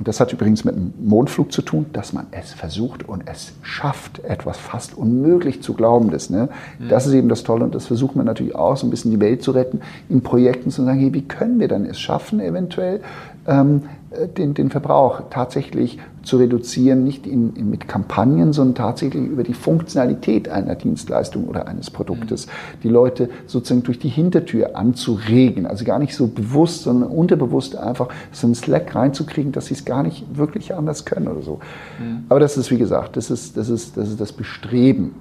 [0.00, 3.52] und das hat übrigens mit dem Mondflug zu tun, dass man es versucht und es
[3.60, 6.30] schafft, etwas fast unmöglich zu glauben ist.
[6.30, 6.48] Ne?
[6.78, 6.88] Mhm.
[6.88, 9.20] Das ist eben das Tolle und das versucht man natürlich auch, so ein bisschen die
[9.20, 13.02] Welt zu retten, in Projekten zu sagen, hey, wie können wir denn es schaffen, eventuell
[13.46, 13.99] ähm, äh,
[14.36, 19.54] den, den Verbrauch tatsächlich zu reduzieren, nicht in, in, mit Kampagnen, sondern tatsächlich über die
[19.54, 22.46] Funktionalität einer Dienstleistung oder eines Produktes.
[22.46, 22.50] Mhm.
[22.82, 28.08] Die Leute sozusagen durch die Hintertür anzuregen, also gar nicht so bewusst, sondern unterbewusst einfach
[28.32, 31.60] so einen Slack reinzukriegen, dass sie es gar nicht wirklich anders können oder so.
[32.00, 32.24] Mhm.
[32.28, 35.14] Aber das ist, wie gesagt, das ist das, ist, das, ist das Bestreben.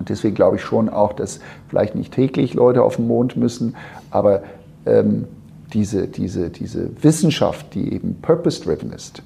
[0.00, 1.38] Und deswegen glaube ich schon auch, dass
[1.68, 3.76] vielleicht nicht täglich Leute auf den Mond müssen,
[4.10, 4.42] aber
[4.86, 5.26] ähm,
[5.72, 9.22] diese, diese, diese Wissenschaft, die eben purpose-driven ist,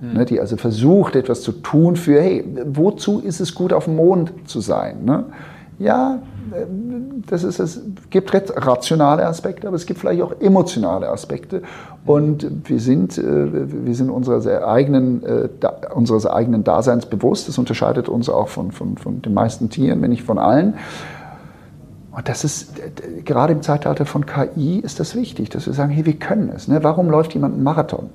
[0.00, 0.12] mhm.
[0.14, 3.96] ne, die also versucht, etwas zu tun für, hey, wozu ist es gut, auf dem
[3.96, 5.04] Mond zu sein?
[5.04, 5.24] Ne?
[5.78, 6.20] Ja,
[7.28, 7.80] das ist, es
[8.10, 11.62] gibt rationale Aspekte, aber es gibt vielleicht auch emotionale Aspekte.
[12.04, 15.48] Und wir sind, äh, wir sind unseres eigenen, äh,
[15.94, 17.48] unseres eigenen Daseins bewusst.
[17.48, 20.74] Das unterscheidet uns auch von, von, von den meisten Tieren, wenn nicht von allen.
[22.16, 22.72] Und das ist,
[23.26, 26.66] gerade im Zeitalter von KI ist das wichtig, dass wir sagen, hey, wir können es.
[26.66, 26.82] Ne?
[26.82, 28.08] Warum läuft jemand einen Marathon?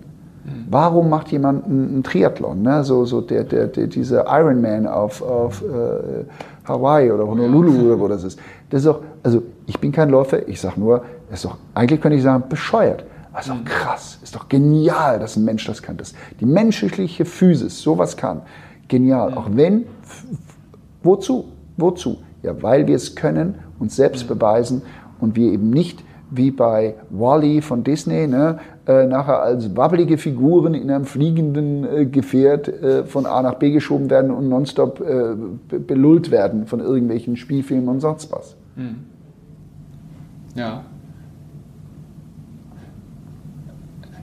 [0.44, 0.66] Mhm.
[0.72, 2.64] Warum macht jemand einen Triathlon?
[2.64, 2.84] Ne?
[2.84, 6.26] So, so der, der, der, dieser Ironman auf, auf äh,
[6.68, 8.40] Hawaii oder Honolulu oder wo das ist.
[8.72, 12.18] Das ist auch, also ich bin kein Läufer, ich sage nur, ist doch, eigentlich könnte
[12.18, 13.04] ich sagen, bescheuert.
[13.34, 13.66] Das ist doch mhm.
[13.66, 15.98] krass, ist doch genial, dass ein Mensch das kann.
[15.98, 18.42] Dass die menschliche Physis sowas kann.
[18.88, 19.36] Genial.
[19.36, 19.86] Auch wenn,
[21.04, 21.50] wozu?
[21.78, 22.18] Wozu?
[22.42, 24.84] Ja, weil wir es können uns selbst beweisen
[25.20, 30.74] und wir eben nicht wie bei Wally von Disney, ne, äh, nachher als wabbelige Figuren
[30.74, 35.36] in einem fliegenden äh, Gefährt äh, von A nach B geschoben werden und nonstop äh,
[35.78, 38.56] belullt werden von irgendwelchen Spielfilmen und sonst was.
[38.78, 38.96] Hm.
[40.56, 40.84] Ja.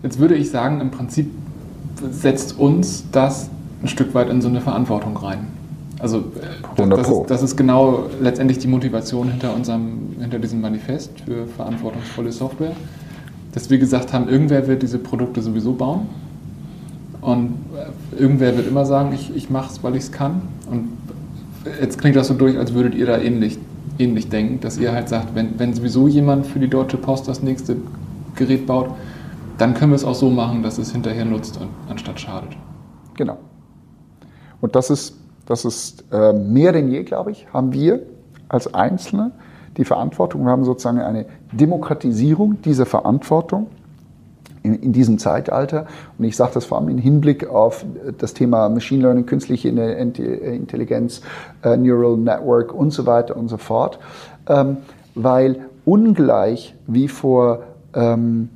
[0.03, 1.31] Jetzt würde ich sagen, im Prinzip
[2.11, 3.51] setzt uns das
[3.83, 5.58] ein Stück weit in so eine Verantwortung rein.
[5.99, 11.11] Also äh, das, ist, das, ist, genau letztendlich die Motivation hinter, unserem, hinter diesem Manifest
[11.23, 12.73] für verantwortungsvolle Software,
[13.53, 16.07] dass wir gesagt haben, irgendwer wird diese Produkte sowieso bauen
[17.21, 20.43] und äh, irgendwer wird immer sagen, ich, ich mache es, weil ich es kann.
[20.71, 20.89] Und
[21.81, 23.59] jetzt klingt das so durch, als würdet ihr da ähnlich,
[23.99, 27.43] ähnlich denken, dass ihr halt sagt, wenn, wenn sowieso jemand für die Deutsche Post das
[27.43, 27.77] nächste
[28.37, 28.91] Gerät baut,
[29.59, 32.51] dann können wir es auch so machen, dass es hinterher nutzt und anstatt schadet.
[33.17, 33.39] Genau.
[34.61, 35.17] Und das ist
[35.49, 38.03] das ist äh, mehr denn je, glaube ich, haben wir
[38.51, 39.31] als Einzelne
[39.79, 40.45] die Verantwortung.
[40.45, 43.69] Wir haben sozusagen eine Demokratisierung dieser Verantwortung
[44.63, 45.87] in, in diesem Zeitalter.
[46.19, 47.87] Und ich sage das vor allem im Hinblick auf
[48.19, 51.23] das Thema Machine Learning, künstliche Intelligenz,
[51.63, 53.99] äh, Neural Network und so weiter und so fort.
[54.49, 54.77] Ähm,
[55.15, 57.63] weil ungleich wie vor
[57.95, 58.51] ähm,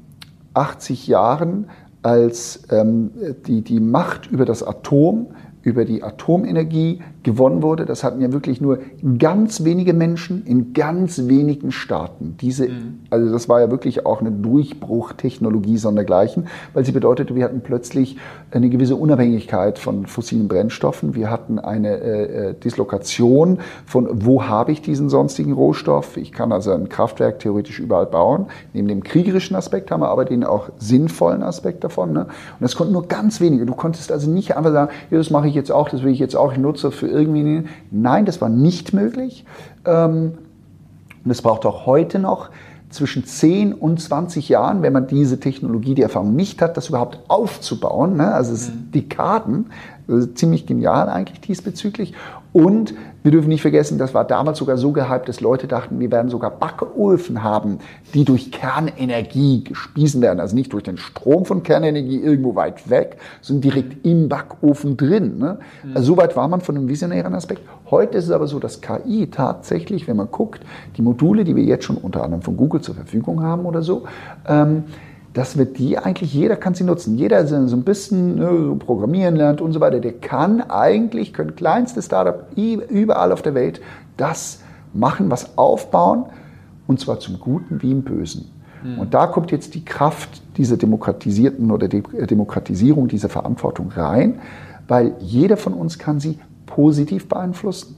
[0.52, 1.70] 80 Jahren,
[2.02, 3.12] als ähm,
[3.46, 5.28] die, die Macht über das Atom
[5.62, 7.86] über die Atomenergie gewonnen wurde.
[7.86, 8.80] Das hatten ja wirklich nur
[9.18, 12.36] ganz wenige Menschen in ganz wenigen Staaten.
[12.40, 13.00] Diese, mhm.
[13.10, 18.16] also das war ja wirklich auch eine Durchbruchtechnologie sondergleichen, weil sie bedeutete, wir hatten plötzlich
[18.50, 21.14] eine gewisse Unabhängigkeit von fossilen Brennstoffen.
[21.14, 26.16] Wir hatten eine äh, äh, Dislokation von, wo habe ich diesen sonstigen Rohstoff?
[26.16, 28.46] Ich kann also ein Kraftwerk theoretisch überall bauen.
[28.72, 32.12] Neben dem kriegerischen Aspekt haben wir aber den auch sinnvollen Aspekt davon.
[32.12, 32.24] Ne?
[32.24, 33.64] Und das konnten nur ganz wenige.
[33.64, 36.18] Du konntest also nicht einfach sagen, ja, das mache ich jetzt auch, das will ich
[36.18, 37.64] jetzt auch, ich nutze für irgendwie.
[37.90, 39.44] Nein, das war nicht möglich.
[39.84, 40.32] Ähm,
[41.24, 42.50] und es braucht auch heute noch
[42.90, 47.20] zwischen 10 und 20 Jahren, wenn man diese Technologie, die Erfahrung nicht hat, das überhaupt
[47.28, 48.16] aufzubauen.
[48.16, 48.32] Ne?
[48.32, 48.90] Also es ist mhm.
[48.92, 49.66] Dekaden,
[50.08, 52.12] also ziemlich genial eigentlich diesbezüglich.
[52.52, 56.10] Und wir dürfen nicht vergessen, das war damals sogar so gehypt, dass Leute dachten, wir
[56.10, 57.78] werden sogar Backöfen haben,
[58.14, 60.40] die durch Kernenergie gespiesen werden.
[60.40, 65.38] Also nicht durch den Strom von Kernenergie irgendwo weit weg, sondern direkt im Backofen drin.
[65.38, 65.58] Ne?
[65.84, 65.96] Mhm.
[65.96, 67.62] Also so weit war man von einem visionären Aspekt.
[67.90, 70.62] Heute ist es aber so, dass KI tatsächlich, wenn man guckt,
[70.96, 74.04] die Module, die wir jetzt schon unter anderem von Google zur Verfügung haben oder so,
[74.48, 74.84] ähm,
[75.34, 77.16] dass wir die eigentlich, jeder kann sie nutzen.
[77.16, 81.56] Jeder der so ein bisschen ne, programmieren lernt und so weiter, der kann eigentlich, können
[81.56, 83.80] kleinste Startup überall auf der Welt
[84.16, 84.60] das
[84.92, 86.26] machen, was aufbauen
[86.86, 88.50] und zwar zum Guten wie im Bösen.
[88.82, 88.98] Mhm.
[88.98, 94.40] Und da kommt jetzt die Kraft dieser demokratisierten oder De Demokratisierung dieser Verantwortung rein,
[94.86, 97.96] weil jeder von uns kann sie positiv beeinflussen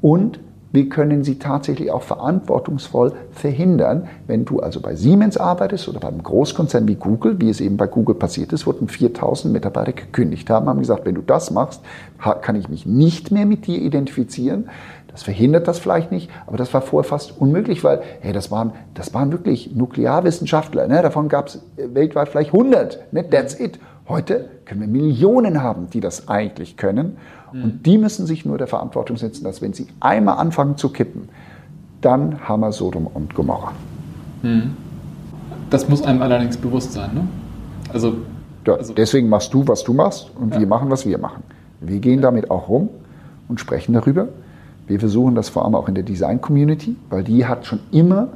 [0.00, 0.38] und
[0.72, 4.08] wir können sie tatsächlich auch verantwortungsvoll verhindern.
[4.26, 7.86] Wenn du also bei Siemens arbeitest oder beim Großkonzern wie Google, wie es eben bei
[7.86, 11.82] Google passiert ist, wurden 4000 Mitarbeiter gekündigt haben, haben gesagt, wenn du das machst,
[12.18, 14.68] kann ich mich nicht mehr mit dir identifizieren.
[15.10, 18.72] Das verhindert das vielleicht nicht, aber das war vorher fast unmöglich, weil hey, das, waren,
[18.94, 20.86] das waren wirklich Nuklearwissenschaftler.
[20.86, 21.02] Ne?
[21.02, 23.12] Davon gab es weltweit vielleicht 100.
[23.12, 23.28] Ne?
[23.28, 23.80] That's it.
[24.08, 27.16] Heute können wir Millionen haben, die das eigentlich können.
[27.52, 27.64] Mhm.
[27.64, 31.28] Und die müssen sich nur der Verantwortung setzen, dass wenn sie einmal anfangen zu kippen,
[32.00, 33.72] dann haben wir Sodom und Gomorra.
[34.42, 34.76] Mhm.
[35.68, 37.14] Das muss einem allerdings bewusst sein.
[37.14, 37.28] Ne?
[37.92, 38.14] Also,
[38.66, 40.60] ja, also, deswegen machst du, was du machst und ja.
[40.60, 41.42] wir machen, was wir machen.
[41.80, 42.88] Wir gehen damit auch rum
[43.48, 44.28] und sprechen darüber.
[44.86, 48.28] Wir versuchen das vor allem auch in der Design-Community, weil die hat schon immer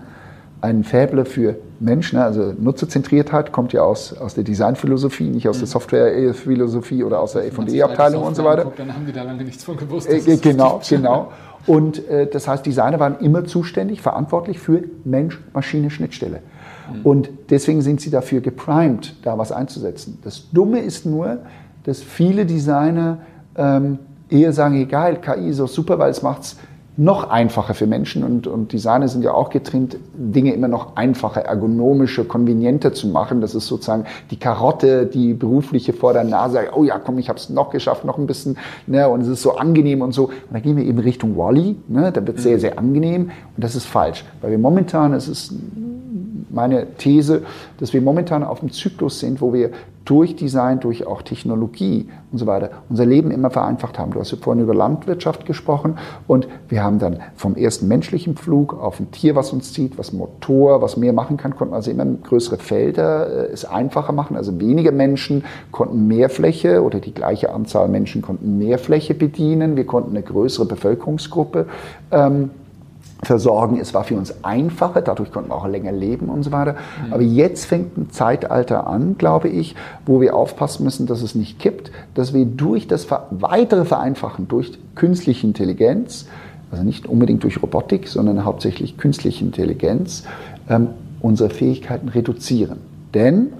[0.65, 2.19] einen Fäble für Menschen.
[2.19, 5.73] Also Nutzerzentriertheit kommt ja aus, aus der Designphilosophie, nicht aus der mhm.
[5.73, 8.63] Softwarephilosophie oder aus der F&E-Abteilung und so weiter.
[8.63, 10.09] Anguckt, dann haben die da lange nichts von gewusst.
[10.09, 11.33] Äh, genau, genau.
[11.67, 16.41] Und äh, das heißt, Designer waren immer zuständig, verantwortlich für Mensch-Maschine-Schnittstelle.
[16.93, 17.01] Mhm.
[17.03, 20.19] Und deswegen sind sie dafür geprimed, da was einzusetzen.
[20.25, 21.39] Das Dumme ist nur,
[21.85, 23.19] dass viele Designer
[23.57, 23.99] ähm,
[24.31, 26.57] eher sagen, egal, KI ist auch super, weil es macht es
[26.97, 31.41] noch einfacher für Menschen und, und Designer sind ja auch getrimmt, Dinge immer noch einfacher,
[31.41, 33.41] ergonomischer, konvenienter zu machen.
[33.41, 37.39] Das ist sozusagen die Karotte, die berufliche vor der Nase, oh ja, komm, ich habe
[37.39, 40.27] es noch geschafft, noch ein bisschen, ne, und es ist so angenehm und so.
[40.27, 43.65] Und da gehen wir eben Richtung Wally, ne, da wird es sehr, sehr angenehm und
[43.65, 45.53] das ist falsch, weil wir momentan, es ist
[46.51, 47.43] meine These,
[47.79, 49.71] dass wir momentan auf dem Zyklus sind, wo wir
[50.05, 54.13] durch Design, durch auch Technologie und so weiter unser Leben immer vereinfacht haben.
[54.13, 58.75] Du hast ja vorhin über Landwirtschaft gesprochen und wir haben dann vom ersten menschlichen Flug
[58.75, 62.05] auf ein Tier, was uns zieht, was Motor, was mehr machen kann, konnten also immer
[62.05, 64.37] größere Felder äh, es einfacher machen.
[64.37, 69.77] Also weniger Menschen konnten mehr Fläche oder die gleiche Anzahl Menschen konnten mehr Fläche bedienen.
[69.77, 71.67] Wir konnten eine größere Bevölkerungsgruppe
[72.11, 72.51] ähm,
[73.25, 73.79] versorgen.
[73.81, 76.77] Es war für uns einfacher, dadurch konnten wir auch länger leben und so weiter.
[77.07, 77.13] Mhm.
[77.13, 79.75] Aber jetzt fängt ein Zeitalter an, glaube ich,
[80.07, 84.79] wo wir aufpassen müssen, dass es nicht kippt, dass wir durch das weitere Vereinfachen, durch
[84.95, 86.27] künstliche Intelligenz,
[86.71, 90.25] also nicht unbedingt durch Robotik, sondern hauptsächlich künstliche Intelligenz,
[90.69, 90.89] ähm,
[91.21, 92.79] unsere Fähigkeiten reduzieren.
[93.15, 93.53] Denn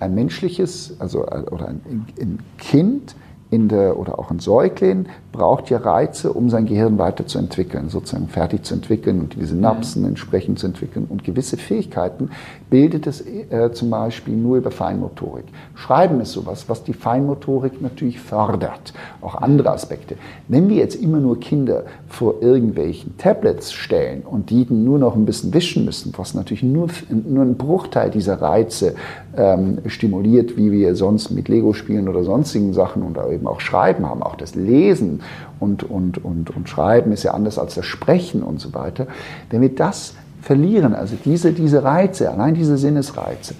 [0.00, 1.80] ein menschliches, also oder ein,
[2.20, 3.14] ein Kind
[3.50, 8.64] in der, oder auch ein Säugling braucht ja Reize, um sein Gehirn weiterzuentwickeln, sozusagen fertig
[8.64, 10.08] zu entwickeln und die Synapsen mhm.
[10.08, 11.06] entsprechend zu entwickeln.
[11.08, 12.30] Und gewisse Fähigkeiten
[12.70, 15.44] bildet es äh, zum Beispiel nur über Feinmotorik.
[15.74, 20.16] Schreiben ist sowas, was die Feinmotorik natürlich fördert, auch andere Aspekte.
[20.48, 25.26] Wenn wir jetzt immer nur Kinder vor irgendwelchen Tablets stellen und die nur noch ein
[25.26, 28.94] bisschen wischen müssen, was natürlich nur, nur einen Bruchteil dieser Reize
[29.36, 34.06] ähm, stimuliert, wie wir sonst mit Lego spielen oder sonstigen Sachen oder eben auch Schreiben
[34.06, 35.20] haben, auch das Lesen
[35.60, 39.06] und, und, und, und Schreiben ist ja anders als das Sprechen und so weiter.
[39.50, 43.54] Wenn wir das verlieren, also diese, diese Reize, allein diese Sinnesreize,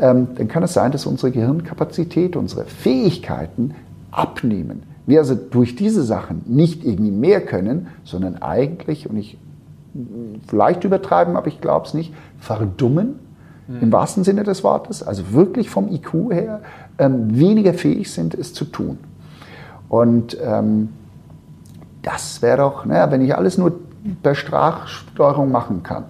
[0.00, 3.74] ähm, dann kann es sein, dass unsere Gehirnkapazität, unsere Fähigkeiten
[4.10, 4.82] abnehmen.
[5.06, 9.38] Wir also durch diese Sachen nicht irgendwie mehr können, sondern eigentlich, und ich
[10.46, 13.20] vielleicht übertreiben, aber ich glaube es nicht, verdummen,
[13.68, 13.80] mhm.
[13.80, 16.60] im wahrsten Sinne des Wortes, also wirklich vom IQ her,
[16.98, 18.98] ähm, weniger fähig sind, es zu tun.
[19.88, 20.90] Und ähm,
[22.02, 23.72] das wäre doch, naja, wenn ich alles nur
[24.22, 26.04] per Sprachsteuerung machen kann,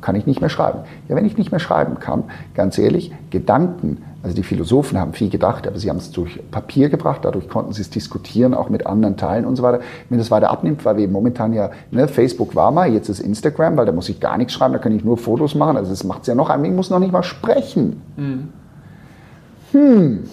[0.00, 0.80] kann ich nicht mehr schreiben.
[1.08, 5.30] Ja, wenn ich nicht mehr schreiben kann, ganz ehrlich, Gedanken, also die Philosophen haben viel
[5.30, 8.84] gedacht, aber sie haben es durch Papier gebracht, dadurch konnten sie es diskutieren, auch mit
[8.84, 9.78] anderen Teilen und so weiter.
[10.08, 13.76] Wenn das weiter abnimmt, weil wir momentan ja, ne, Facebook war mal, jetzt ist Instagram,
[13.76, 16.02] weil da muss ich gar nichts schreiben, da kann ich nur Fotos machen, also das
[16.02, 18.02] macht es ja noch, ich muss noch nicht mal sprechen.
[18.16, 18.48] Mhm.
[19.70, 20.24] Hm,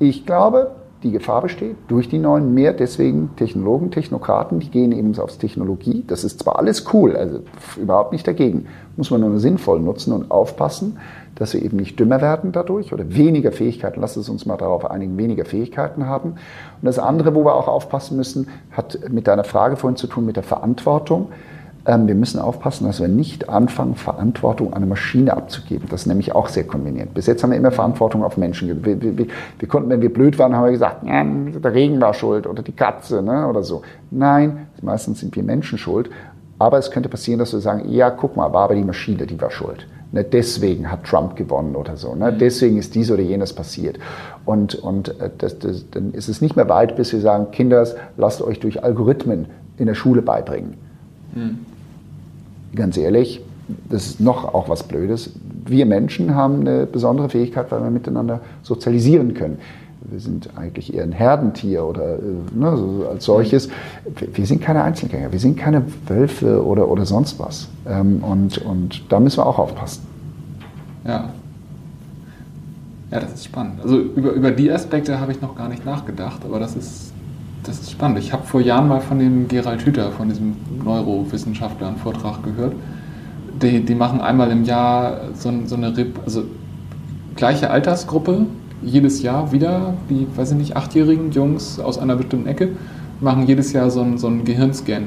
[0.00, 0.72] ich glaube,
[1.04, 6.02] die Gefahr besteht durch die neuen mehr deswegen Technologen, Technokraten, die gehen eben aufs Technologie.
[6.08, 7.38] Das ist zwar alles cool, also
[7.80, 8.66] überhaupt nicht dagegen,
[8.96, 10.98] muss man nur sinnvoll nutzen und aufpassen,
[11.36, 14.90] dass wir eben nicht dümmer werden dadurch oder weniger Fähigkeiten, lass es uns mal darauf
[14.90, 16.30] einigen, weniger Fähigkeiten haben.
[16.30, 16.38] Und
[16.82, 20.36] das andere, wo wir auch aufpassen müssen, hat mit deiner Frage vorhin zu tun, mit
[20.36, 21.28] der Verantwortung.
[21.86, 25.88] Ähm, wir müssen aufpassen, dass wir nicht anfangen, Verantwortung an eine Maschine abzugeben.
[25.90, 27.12] Das ist nämlich auch sehr konvenient.
[27.12, 28.82] Bis jetzt haben wir immer Verantwortung auf Menschen.
[28.84, 32.46] Wir, wir, wir, konnten, wenn wir blöd waren, haben wir gesagt, der Regen war schuld
[32.46, 33.82] oder die Katze ne, oder so.
[34.10, 36.10] Nein, meistens sind wir Menschen schuld.
[36.58, 39.38] Aber es könnte passieren, dass wir sagen, ja, guck mal, war aber die Maschine, die
[39.38, 39.86] war schuld.
[40.12, 42.14] Ne, deswegen hat Trump gewonnen oder so.
[42.14, 42.30] Ne?
[42.30, 42.38] Mhm.
[42.38, 43.98] Deswegen ist dies oder jenes passiert.
[44.44, 47.96] Und, und äh, das, das, dann ist es nicht mehr weit, bis wir sagen, Kinders,
[48.16, 49.46] lasst euch durch Algorithmen
[49.78, 50.74] in der Schule beibringen.
[51.34, 51.58] Mhm
[52.76, 53.42] ganz ehrlich,
[53.88, 55.32] das ist noch auch was Blödes,
[55.66, 59.58] wir Menschen haben eine besondere Fähigkeit, weil wir miteinander sozialisieren können.
[60.10, 62.18] Wir sind eigentlich eher ein Herdentier oder äh,
[62.54, 63.68] ne, so als solches.
[64.32, 67.68] Wir sind keine Einzelgänger, wir sind keine Wölfe oder, oder sonst was.
[67.86, 70.06] Ähm, und, und da müssen wir auch aufpassen.
[71.04, 71.30] Ja.
[73.10, 73.80] Ja, das ist spannend.
[73.82, 77.12] Also über, über die Aspekte habe ich noch gar nicht nachgedacht, aber das ist,
[77.62, 78.18] das ist spannend.
[78.18, 82.72] Ich habe vor Jahren mal von dem Gerald Hüther, von diesem Neurowissenschaftler, einen Vortrag gehört
[83.62, 86.44] die, die machen einmal im Jahr so, so eine, also
[87.36, 88.46] gleiche Altersgruppe,
[88.86, 92.70] jedes Jahr wieder, die, weiß ich nicht, achtjährigen Jungs aus einer bestimmten Ecke,
[93.20, 95.04] machen jedes Jahr so einen, so einen Gehirnscan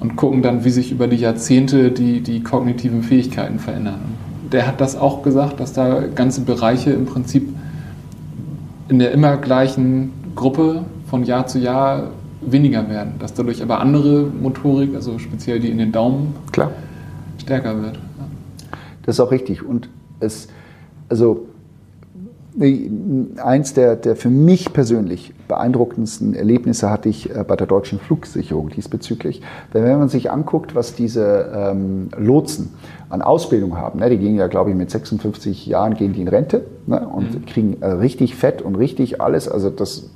[0.00, 4.00] und gucken dann, wie sich über die Jahrzehnte die, die kognitiven Fähigkeiten verändern.
[4.50, 7.48] Der hat das auch gesagt, dass da ganze Bereiche im Prinzip
[8.88, 14.24] in der immer gleichen Gruppe von Jahr zu Jahr weniger werden, dass dadurch aber andere
[14.24, 16.72] Motorik, also speziell die in den Daumen, Klar
[17.42, 17.98] stärker wird.
[19.02, 19.64] Das ist auch richtig.
[19.64, 19.88] Und
[20.20, 20.48] es,
[21.08, 21.46] also
[22.58, 28.68] eins der, der für mich persönlich beeindruckendsten Erlebnisse hatte ich äh, bei der deutschen Flugsicherung
[28.68, 29.40] diesbezüglich.
[29.72, 32.70] Denn wenn man sich anguckt, was diese ähm, Lotsen
[33.08, 36.28] an Ausbildung haben, ne, die gehen ja, glaube ich, mit 56 Jahren gehen die in
[36.28, 37.46] Rente ne, und mhm.
[37.46, 39.48] kriegen äh, richtig Fett und richtig alles.
[39.48, 40.10] Also das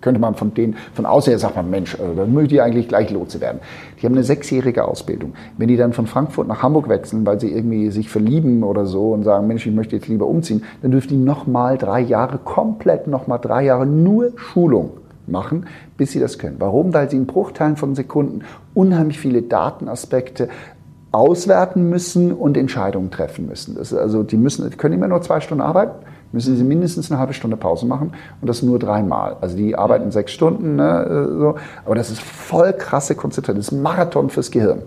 [0.00, 2.88] könnte man von denen, von außen her sagt man, Mensch, also dann möchte ich eigentlich
[2.88, 3.60] gleich Lotse werden.
[4.00, 5.34] Die haben eine sechsjährige Ausbildung.
[5.58, 9.12] Wenn die dann von Frankfurt nach Hamburg wechseln, weil sie irgendwie sich verlieben oder so
[9.12, 13.06] und sagen, Mensch, ich möchte jetzt lieber umziehen, dann dürfen die nochmal drei Jahre, komplett
[13.06, 14.90] nochmal drei Jahre nur Schulung
[15.26, 16.56] machen, bis sie das können.
[16.58, 16.92] Warum?
[16.94, 18.42] Weil sie in Bruchteilen von Sekunden
[18.74, 20.48] unheimlich viele Datenaspekte
[21.12, 23.74] auswerten müssen und Entscheidungen treffen müssen.
[23.74, 27.10] Das ist also, die müssen, die können immer nur zwei Stunden arbeiten müssen sie mindestens
[27.10, 29.36] eine halbe Stunde Pause machen und das nur dreimal.
[29.40, 31.54] Also die arbeiten sechs Stunden, ne, äh, so.
[31.84, 34.82] aber das ist voll krasse Konzentration, das ist Marathon fürs Gehirn.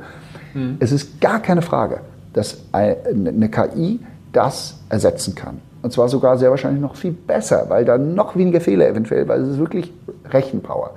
[0.53, 0.77] Mhm.
[0.79, 2.01] Es ist gar keine Frage,
[2.34, 3.99] dass eine KI
[4.32, 5.60] das ersetzen kann.
[5.82, 9.41] Und zwar sogar sehr wahrscheinlich noch viel besser, weil da noch weniger Fehler eventuell, weil
[9.41, 9.91] es ist wirklich
[10.29, 10.91] Rechenpower.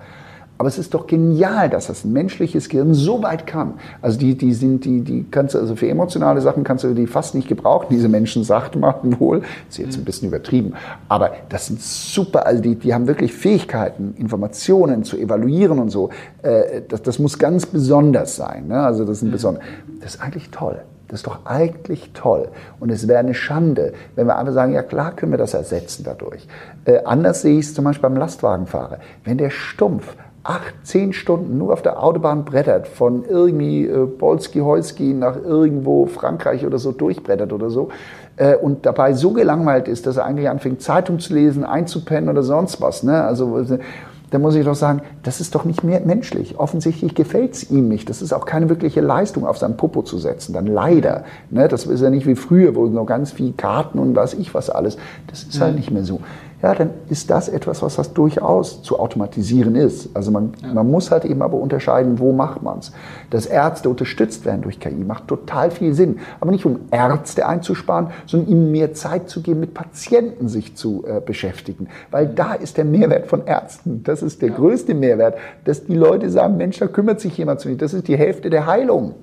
[0.59, 3.75] Aber es ist doch genial, dass das menschliches Gehirn so weit kann.
[4.01, 7.07] Also die, die sind, die, die kannst du, also für emotionale Sachen kannst du die
[7.07, 7.89] fast nicht gebrauchen.
[7.91, 10.73] Diese Menschen sagt man wohl, ist jetzt ein bisschen übertrieben.
[11.09, 16.09] Aber das sind super, also die, die haben wirklich Fähigkeiten, Informationen zu evaluieren und so.
[16.43, 18.69] Äh, das, das muss ganz besonders sein.
[18.69, 18.81] Ne?
[18.81, 19.63] Also das ist ein besonders.
[20.01, 20.81] Das ist eigentlich toll.
[21.09, 22.49] Das ist doch eigentlich toll.
[22.81, 26.03] Und es wäre eine Schande, wenn wir einfach sagen, ja klar können wir das ersetzen
[26.05, 26.49] dadurch.
[26.85, 28.99] Äh, anders sehe ich es zum Beispiel beim Lastwagenfahrer.
[29.25, 30.17] Wenn der stumpf
[30.49, 36.65] acht, zehn Stunden nur auf der Autobahn brettert, von irgendwie äh, Bolski-Holski nach irgendwo Frankreich
[36.65, 37.89] oder so durchbrettert oder so,
[38.37, 42.43] äh, und dabei so gelangweilt ist, dass er eigentlich anfängt, Zeitung zu lesen, einzupennen oder
[42.43, 43.03] sonst was.
[43.03, 43.23] Ne?
[43.23, 43.65] Also,
[44.31, 46.59] da muss ich doch sagen, das ist doch nicht mehr menschlich.
[46.59, 48.09] Offensichtlich gefällt es ihm nicht.
[48.09, 50.53] Das ist auch keine wirkliche Leistung, auf seinen Popo zu setzen.
[50.53, 51.25] Dann leider.
[51.51, 51.69] Ne?
[51.69, 54.69] Das ist ja nicht wie früher, wo noch ganz viel Karten und weiß ich was
[54.69, 54.97] alles.
[55.29, 56.21] Das ist halt nicht mehr so
[56.63, 60.09] ja, dann ist das etwas, was das durchaus zu automatisieren ist.
[60.17, 60.73] Also man, ja.
[60.73, 62.93] man muss halt eben aber unterscheiden, wo macht man es.
[63.29, 66.19] Dass Ärzte unterstützt werden durch KI macht total viel Sinn.
[66.41, 71.05] Aber nicht um Ärzte einzusparen, sondern ihnen mehr Zeit zu geben, mit Patienten sich zu
[71.07, 71.89] äh, beschäftigen.
[72.11, 74.03] Weil da ist der Mehrwert von Ärzten.
[74.03, 74.57] Das ist der ja.
[74.57, 77.77] größte Mehrwert, dass die Leute sagen, Mensch, da kümmert sich jemand zu mir.
[77.77, 79.15] Das ist die Hälfte der Heilung.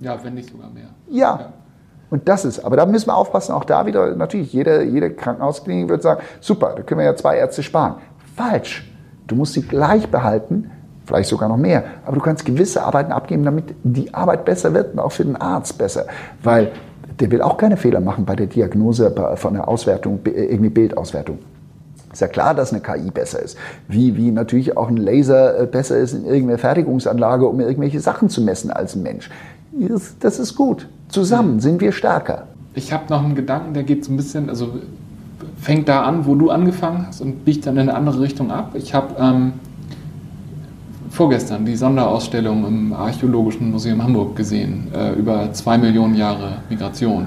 [0.00, 0.88] Ja, wenn nicht sogar mehr.
[1.10, 1.38] ja.
[1.38, 1.52] ja.
[2.10, 5.88] Und das ist, aber da müssen wir aufpassen, auch da wieder, natürlich, jede, jede Krankenhausklinik
[5.88, 7.94] wird sagen, super, da können wir ja zwei Ärzte sparen.
[8.36, 8.90] Falsch.
[9.28, 10.70] Du musst sie gleich behalten,
[11.06, 11.84] vielleicht sogar noch mehr.
[12.04, 15.36] Aber du kannst gewisse Arbeiten abgeben, damit die Arbeit besser wird und auch für den
[15.36, 16.06] Arzt besser.
[16.42, 16.72] Weil
[17.20, 21.38] der will auch keine Fehler machen bei der Diagnose, von der Auswertung, irgendwie Bildauswertung.
[22.12, 23.56] Ist ja klar, dass eine KI besser ist.
[23.86, 28.28] Wie, wie natürlich auch ein Laser äh, besser ist in irgendeiner Fertigungsanlage, um irgendwelche Sachen
[28.28, 29.30] zu messen als ein Mensch.
[30.18, 30.88] Das ist gut.
[31.10, 32.46] Zusammen sind wir stärker.
[32.74, 34.78] Ich habe noch einen Gedanken, der geht so ein bisschen, also
[35.60, 38.70] fängt da an, wo du angefangen hast und biegt dann in eine andere Richtung ab.
[38.74, 39.52] Ich habe ähm,
[41.10, 47.26] vorgestern die Sonderausstellung im Archäologischen Museum Hamburg gesehen äh, über zwei Millionen Jahre Migration.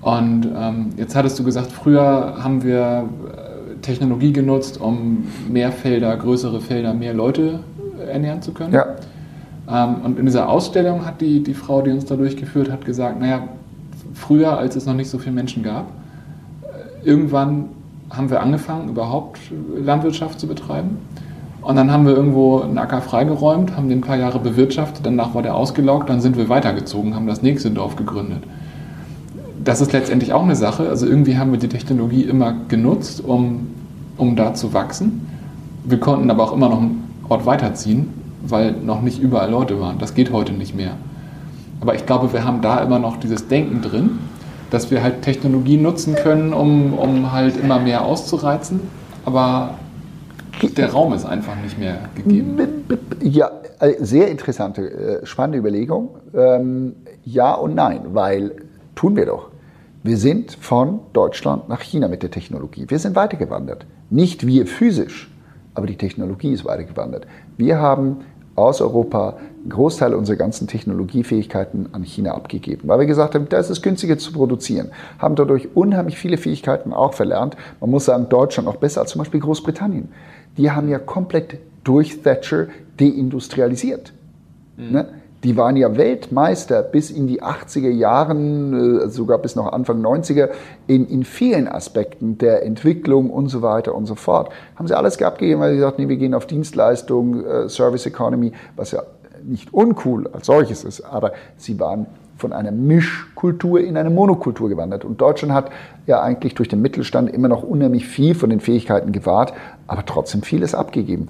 [0.00, 6.16] Und ähm, jetzt hattest du gesagt, früher haben wir äh, Technologie genutzt, um mehr Felder,
[6.16, 7.60] größere Felder, mehr Leute
[8.08, 8.72] ernähren zu können.
[8.72, 8.86] Ja.
[9.68, 13.20] Ähm, und in dieser Ausstellung hat die, die Frau, die uns da durchgeführt hat, gesagt,
[13.20, 13.42] naja,
[14.14, 15.86] früher, als es noch nicht so viele Menschen gab,
[16.62, 17.66] äh, irgendwann
[18.10, 19.38] haben wir angefangen, überhaupt
[19.76, 20.98] Landwirtschaft zu betreiben.
[21.62, 25.34] Und dann haben wir irgendwo einen Acker freigeräumt, haben den ein paar Jahre bewirtschaftet, danach
[25.34, 28.44] war der ausgelaugt, dann sind wir weitergezogen, haben das nächste Dorf gegründet.
[29.64, 30.88] Das ist letztendlich auch eine Sache.
[30.88, 33.66] Also irgendwie haben wir die Technologie immer genutzt, um,
[34.16, 35.26] um da zu wachsen.
[35.84, 38.15] Wir konnten aber auch immer noch einen Ort weiterziehen
[38.48, 39.98] weil noch nicht überall Leute waren.
[39.98, 40.92] Das geht heute nicht mehr.
[41.80, 44.18] Aber ich glaube, wir haben da immer noch dieses Denken drin,
[44.70, 48.80] dass wir halt Technologie nutzen können, um, um halt immer mehr auszureizen.
[49.24, 49.74] Aber
[50.76, 52.58] der Raum ist einfach nicht mehr gegeben.
[53.22, 56.10] Ja, äh, sehr interessante, äh, spannende Überlegung.
[56.34, 58.52] Ähm, ja und nein, weil
[58.94, 59.50] tun wir doch.
[60.02, 62.86] Wir sind von Deutschland nach China mit der Technologie.
[62.88, 63.86] Wir sind weitergewandert.
[64.08, 65.30] Nicht wir physisch,
[65.74, 67.26] aber die Technologie ist weitergewandert.
[67.56, 68.18] Wir haben
[68.56, 73.58] aus Europa einen Großteil unserer ganzen Technologiefähigkeiten an China abgegeben, weil wir gesagt haben, da
[73.58, 77.56] ist es günstiger zu produzieren, haben dadurch unheimlich viele Fähigkeiten auch verlernt.
[77.80, 80.08] Man muss sagen, Deutschland auch besser als zum Beispiel Großbritannien.
[80.56, 82.66] Die haben ja komplett durch Thatcher
[82.98, 84.12] deindustrialisiert.
[84.76, 84.92] Mhm.
[84.92, 85.08] Ne?
[85.44, 90.48] Die waren ja Weltmeister bis in die 80er Jahren, äh, sogar bis noch Anfang 90er,
[90.86, 94.50] in, in vielen Aspekten der Entwicklung und so weiter und so fort.
[94.76, 98.52] Haben sie alles abgegeben, weil sie gesagt nee, wir gehen auf Dienstleistung, äh, Service Economy,
[98.76, 99.02] was ja
[99.44, 102.06] nicht uncool als solches ist, aber sie waren
[102.36, 105.04] von einer Mischkultur in eine Monokultur gewandert.
[105.04, 105.70] Und Deutschland hat
[106.06, 109.54] ja eigentlich durch den Mittelstand immer noch unheimlich viel von den Fähigkeiten gewahrt,
[109.86, 111.28] aber trotzdem vieles abgegeben.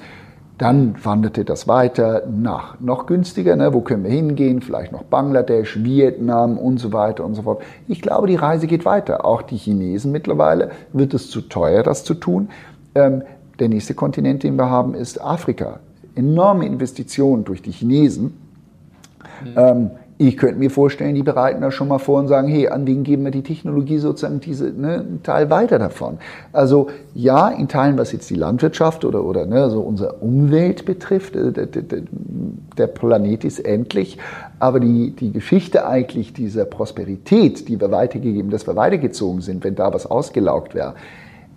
[0.58, 3.56] Dann wanderte das weiter nach noch günstiger.
[3.56, 3.74] Ne?
[3.74, 4.62] Wo können wir hingehen?
[4.62, 7.62] Vielleicht noch Bangladesch, Vietnam und so weiter und so fort.
[7.88, 9.26] Ich glaube, die Reise geht weiter.
[9.26, 12.48] Auch die Chinesen mittlerweile wird es zu teuer, das zu tun.
[12.94, 13.22] Ähm,
[13.58, 15.80] der nächste Kontinent, den wir haben, ist Afrika.
[16.14, 18.34] Enorme Investitionen durch die Chinesen.
[19.44, 19.52] Mhm.
[19.56, 22.86] Ähm, ich könnte mir vorstellen, die bereiten das schon mal vor und sagen, hey, an
[22.86, 26.18] wen geben wir die Technologie sozusagen diese, ne, einen Teil weiter davon.
[26.52, 31.36] Also ja, in Teilen, was jetzt die Landwirtschaft oder, oder ne, so unsere Umwelt betrifft,
[31.36, 32.02] äh, der, der,
[32.78, 34.16] der Planet ist endlich,
[34.58, 39.74] aber die, die Geschichte eigentlich dieser Prosperität, die wir weitergegeben, dass wir weitergezogen sind, wenn
[39.74, 40.94] da was ausgelaugt wäre,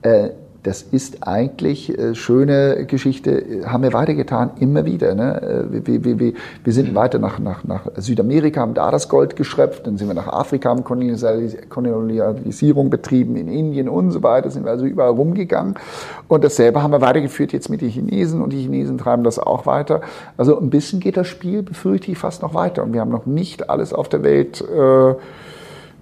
[0.02, 0.30] äh,
[0.64, 5.16] das ist eigentlich äh, schöne Geschichte, haben wir weitergetan, immer wieder.
[5.16, 5.42] Ne?
[5.42, 6.34] Äh, wir, wir, wir,
[6.64, 10.14] wir sind weiter nach, nach, nach Südamerika, haben da das Gold geschröpft, dann sind wir
[10.14, 15.76] nach Afrika, haben Kolonialisierung betrieben, in Indien und so weiter, sind wir also überall rumgegangen.
[16.28, 19.66] Und dasselbe haben wir weitergeführt jetzt mit den Chinesen und die Chinesen treiben das auch
[19.66, 20.02] weiter.
[20.36, 22.84] Also ein bisschen geht das Spiel, befürchte ich, fast noch weiter.
[22.84, 25.14] Und wir haben noch nicht alles auf der Welt, äh,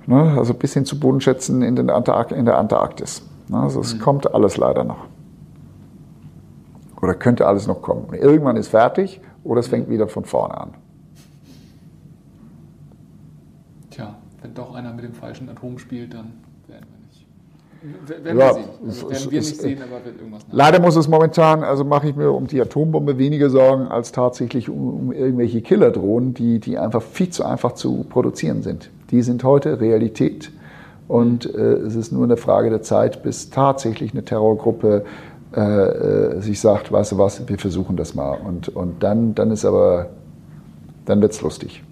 [0.08, 0.18] ne?
[0.36, 3.22] also bis hin zu Bodenschätzen in, den Antark in der Antarktis.
[3.52, 4.00] Also es mhm.
[4.00, 5.06] kommt alles leider noch.
[7.02, 8.14] Oder könnte alles noch kommen.
[8.14, 10.74] Irgendwann ist fertig oder es fängt wieder von vorne an.
[13.92, 16.34] Tja, wenn doch einer mit dem falschen Atom spielt, dann
[16.68, 18.26] werden wir nicht.
[18.26, 18.70] Werden ja, wir sehen.
[18.86, 20.54] Also werden wir nicht sehen, aber wird irgendwas nach.
[20.54, 24.68] Leider muss es momentan, also mache ich mir um die Atombombe weniger Sorgen als tatsächlich
[24.68, 28.90] um, um irgendwelche Killerdrohnen, die, die einfach viel zu einfach zu produzieren sind.
[29.12, 30.52] Die sind heute Realität.
[31.08, 35.06] Und äh, es ist nur eine Frage der Zeit, bis tatsächlich eine Terrorgruppe
[35.56, 38.38] äh, äh, sich sagt, weißt du was, wir versuchen das mal.
[38.38, 40.10] Und, und dann, dann ist aber,
[41.06, 41.84] dann wird's lustig.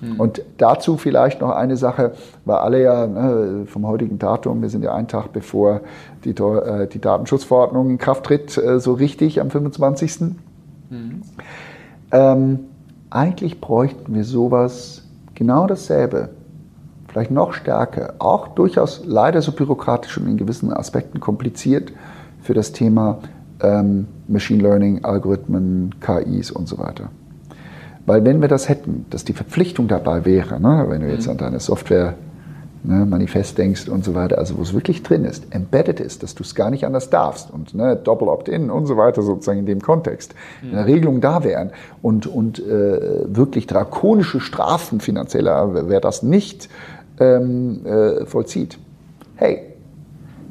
[0.00, 0.20] Hm.
[0.20, 2.12] Und dazu vielleicht noch eine Sache,
[2.44, 5.80] weil alle ja ne, vom heutigen Datum, wir sind ja einen Tag bevor
[6.24, 10.34] die, äh, die Datenschutzverordnung in Kraft tritt, äh, so richtig am 25.
[10.90, 11.22] Hm.
[12.12, 12.58] Ähm,
[13.08, 15.02] eigentlich bräuchten wir sowas,
[15.34, 16.28] genau dasselbe,
[17.16, 21.90] vielleicht noch stärker, auch durchaus leider so bürokratisch und in gewissen Aspekten kompliziert
[22.42, 23.20] für das Thema
[23.62, 27.08] ähm, Machine Learning, Algorithmen, KIs und so weiter.
[28.04, 31.32] Weil wenn wir das hätten, dass die Verpflichtung dabei wäre, ne, wenn du jetzt mhm.
[31.32, 32.16] an deine Software
[32.84, 36.34] ne, Manifest denkst und so weiter, also wo es wirklich drin ist, embedded ist, dass
[36.34, 39.66] du es gar nicht anders darfst und ne, Double Opt-in und so weiter sozusagen in
[39.66, 40.72] dem Kontext, mhm.
[40.72, 41.70] eine Regelung da wären
[42.02, 46.68] und, und äh, wirklich drakonische Strafen finanzieller, wer das nicht
[47.20, 48.78] ähm, äh, vollzieht.
[49.36, 49.62] Hey,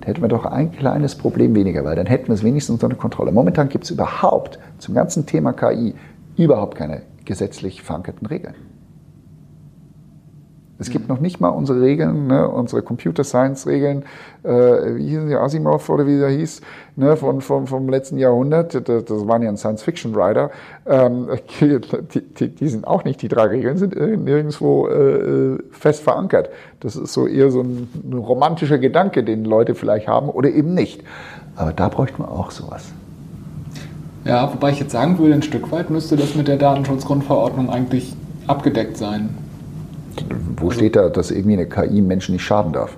[0.01, 2.95] da hätten wir doch ein kleines Problem weniger, weil dann hätten wir es wenigstens unter
[2.95, 3.31] Kontrolle.
[3.31, 5.95] Momentan gibt es überhaupt zum ganzen Thema KI
[6.37, 8.55] überhaupt keine gesetzlich verankerten Regeln.
[10.77, 14.03] Es gibt noch nicht mal unsere Regeln, ne, unsere Computer Science Regeln,
[14.43, 16.61] äh, wie hießen die, Asimov oder wie der hieß,
[16.97, 18.73] ne, von, von, vom letzten Jahrhundert.
[18.73, 20.51] Das, das waren ja ein Science Fiction Writer.
[20.85, 21.29] Ähm,
[21.61, 21.79] die,
[22.37, 26.49] die, die, sind auch nicht, die drei Regeln sind nirgendwo äh, fest verankert.
[26.81, 30.73] Das ist so eher so ein, ein romantischer Gedanke, den Leute vielleicht haben oder eben
[30.73, 31.03] nicht.
[31.55, 32.91] Aber da bräuchte man auch sowas.
[34.25, 38.13] Ja, wobei ich jetzt sagen würde, ein Stück weit müsste das mit der Datenschutzgrundverordnung eigentlich
[38.47, 39.29] abgedeckt sein.
[40.57, 42.95] Wo also, steht da, dass irgendwie eine KI Menschen nicht schaden darf?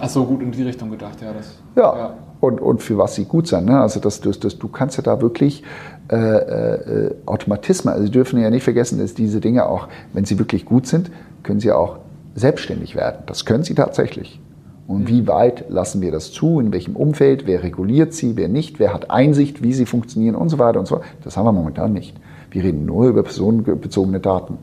[0.00, 1.32] Ach so, gut in die Richtung gedacht, ja.
[1.32, 1.96] Das, ja.
[1.96, 2.14] ja.
[2.40, 3.64] Und, und für was sie gut sein.
[3.64, 3.80] Ne?
[3.80, 5.62] Also das, das, das, du kannst ja da wirklich
[6.10, 10.38] äh, äh, Automatismen, also Sie dürfen ja nicht vergessen, dass diese Dinge auch, wenn sie
[10.38, 11.10] wirklich gut sind,
[11.42, 11.98] können sie auch
[12.34, 13.22] selbstständig werden.
[13.26, 14.40] Das können sie tatsächlich.
[14.86, 15.08] Und mhm.
[15.08, 16.60] wie weit lassen wir das zu?
[16.60, 17.46] In welchem Umfeld?
[17.46, 18.36] Wer reguliert sie?
[18.36, 18.78] Wer nicht?
[18.78, 21.06] Wer hat Einsicht, wie sie funktionieren und so weiter und so fort?
[21.22, 22.14] Das haben wir momentan nicht.
[22.50, 24.58] Wir reden nur über personenbezogene Daten.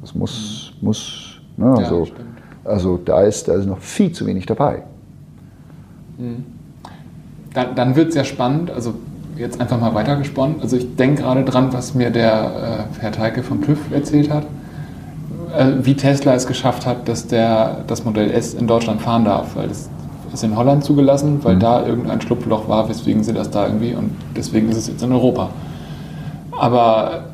[0.00, 0.65] Das muss, mhm.
[0.80, 2.06] Muss ne, ja, also,
[2.64, 4.82] also da ist, da ist noch viel zu wenig dabei.
[6.18, 6.44] Mhm.
[7.54, 8.94] Dann, dann wird es ja spannend, also
[9.36, 10.60] jetzt einfach mal weitergesponnen.
[10.60, 14.44] Also ich denke gerade dran, was mir der äh, Herr Teike von TÜV erzählt hat,
[15.56, 19.56] äh, wie Tesla es geschafft hat, dass der das Modell S in Deutschland fahren darf,
[19.56, 19.88] weil das
[20.32, 21.60] ist in Holland zugelassen, weil mhm.
[21.60, 25.12] da irgendein Schlupfloch war, weswegen sie das da irgendwie und deswegen ist es jetzt in
[25.12, 25.50] Europa.
[26.52, 27.24] Aber,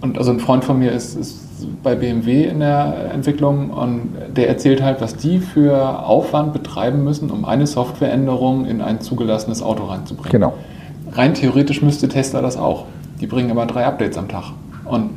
[0.00, 1.38] und also ein Freund von mir ist, ist
[1.82, 7.30] bei BMW in der Entwicklung und der erzählt halt, was die für Aufwand betreiben müssen,
[7.30, 10.30] um eine Softwareänderung in ein zugelassenes Auto reinzubringen.
[10.30, 10.54] Genau.
[11.12, 12.86] Rein theoretisch müsste Tesla das auch.
[13.20, 14.52] Die bringen aber drei Updates am Tag.
[14.84, 15.10] Und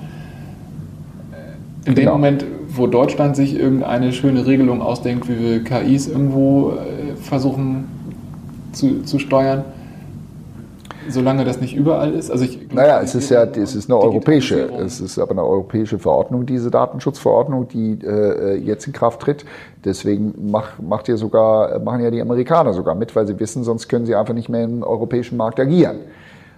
[1.85, 2.11] in genau.
[2.11, 7.85] dem Moment, wo Deutschland sich irgendeine schöne Regelung ausdenkt, wie wir KIs irgendwo äh, versuchen
[8.71, 9.63] zu, zu steuern,
[11.09, 12.31] solange das nicht überall ist.
[12.31, 15.99] Also ich naja, es ist ja, es ist eine europäische, es ist aber eine europäische
[15.99, 19.45] Verordnung, diese Datenschutzverordnung, die äh, jetzt in Kraft tritt.
[19.83, 23.87] Deswegen mach, macht ja sogar, machen ja die Amerikaner sogar mit, weil sie wissen, sonst
[23.87, 25.97] können sie einfach nicht mehr im europäischen Markt agieren.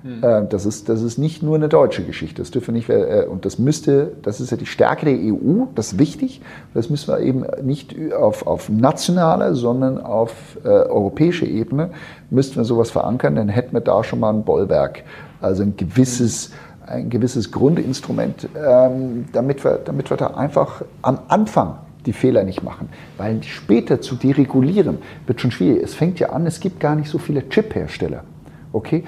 [0.06, 0.50] Mhm.
[0.50, 2.40] Das, ist, das ist nicht nur eine deutsche Geschichte.
[2.40, 5.94] Das dürfen nicht, äh, und das müsste, das ist ja die Stärke der EU, das
[5.94, 6.42] ist wichtig.
[6.76, 11.90] Das müssen wir eben nicht auf, auf nationaler, sondern auf äh, europäischer Ebene
[12.30, 15.04] müssten wir sowas verankern, dann hätten wir da schon mal ein Bollwerk,
[15.42, 16.52] also ein gewisses,
[16.86, 22.62] ein gewisses Grundinstrument, ähm, damit, wir, damit wir da einfach am Anfang die Fehler nicht
[22.62, 22.90] machen.
[23.18, 25.82] Weil später zu deregulieren wird schon schwierig.
[25.82, 28.24] Es fängt ja an, es gibt gar nicht so viele Chip-Hersteller.
[28.72, 29.04] Okay?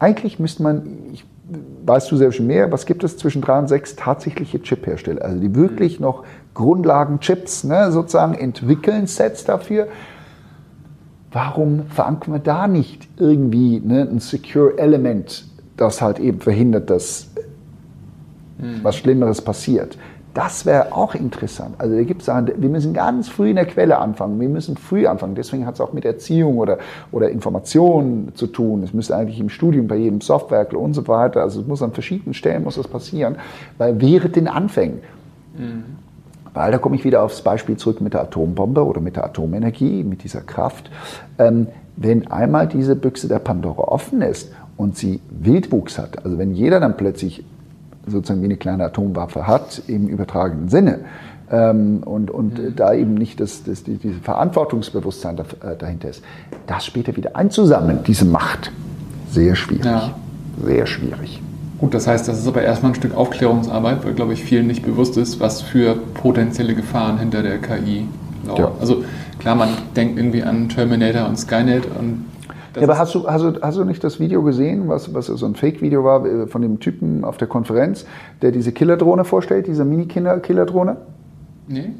[0.00, 1.24] Eigentlich müsste man, ich,
[1.84, 5.54] weißt du selbst mehr, was gibt es zwischen drei und sechs tatsächliche Chip-Hersteller, also die
[5.54, 6.24] wirklich noch
[6.54, 9.88] Grundlagen-Chips ne, sozusagen entwickeln, Sets dafür.
[11.30, 15.44] Warum verankern wir da nicht irgendwie ne, ein Secure Element,
[15.76, 17.28] das halt eben verhindert, dass
[18.58, 18.80] hm.
[18.82, 19.98] was Schlimmeres passiert?
[20.32, 21.74] Das wäre auch interessant.
[21.78, 24.38] Also da gibt es Sachen, wir müssen ganz früh in der Quelle anfangen.
[24.38, 25.34] Wir müssen früh anfangen.
[25.34, 26.78] Deswegen hat es auch mit Erziehung oder,
[27.10, 28.84] oder Information zu tun.
[28.84, 31.42] Es müsste eigentlich im Studium bei jedem Softwareler und so weiter.
[31.42, 33.36] Also es muss an verschiedenen Stellen muss das passieren,
[33.76, 35.00] weil während den Anfängen.
[35.56, 35.84] Mhm.
[36.54, 40.04] Weil da komme ich wieder aufs Beispiel zurück mit der Atombombe oder mit der Atomenergie,
[40.04, 40.90] mit dieser Kraft.
[41.38, 46.54] Ähm, wenn einmal diese Büchse der Pandora offen ist und sie Wildwuchs hat, also wenn
[46.54, 47.44] jeder dann plötzlich
[48.06, 51.00] sozusagen wie eine kleine Atomwaffe hat, im übertragenen Sinne.
[51.50, 52.76] Ähm, und und mhm.
[52.76, 56.22] da eben nicht das, das, die, dieses Verantwortungsbewusstsein da, äh, dahinter ist.
[56.66, 58.70] Das später wieder einzusammeln, diese Macht,
[59.30, 59.84] sehr schwierig.
[59.84, 60.14] Ja.
[60.64, 61.42] Sehr schwierig.
[61.78, 64.84] Gut, das heißt, das ist aber erstmal ein Stück Aufklärungsarbeit, weil, glaube ich, vielen nicht
[64.84, 68.06] bewusst ist, was für potenzielle Gefahren hinter der KI
[68.46, 68.58] lauern.
[68.58, 68.72] Ja.
[68.78, 69.02] Also
[69.38, 72.26] klar, man denkt irgendwie an Terminator und Skynet und
[72.76, 75.46] ja, aber hast du, hast, du, hast du nicht das Video gesehen, was, was so
[75.46, 78.06] ein Fake-Video war äh, von dem Typen auf der Konferenz,
[78.42, 80.96] der diese Killerdrohne vorstellt, diese Mini-Killerdrohne?
[81.68, 81.90] Nee.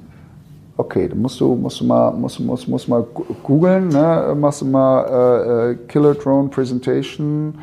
[0.77, 3.05] Okay, dann musst du, musst du mal, musst, musst, musst mal
[3.43, 4.35] googeln, ne?
[4.39, 7.55] machst du mal äh, äh, Killer Drone Presentation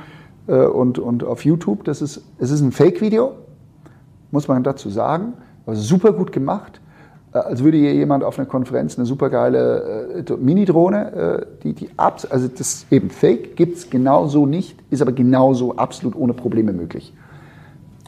[0.48, 1.84] äh, und, und auf YouTube.
[1.84, 3.32] Das ist, es ist ein Fake-Video,
[4.32, 5.34] muss man dazu sagen.
[5.66, 6.80] War super gut gemacht.
[7.34, 11.90] Äh, als würde hier jemand auf einer Konferenz eine supergeile äh, Mini-Drohne, äh, die, die
[11.98, 16.34] abs also das ist eben Fake, gibt es genauso nicht, ist aber genauso absolut ohne
[16.34, 17.14] Probleme möglich.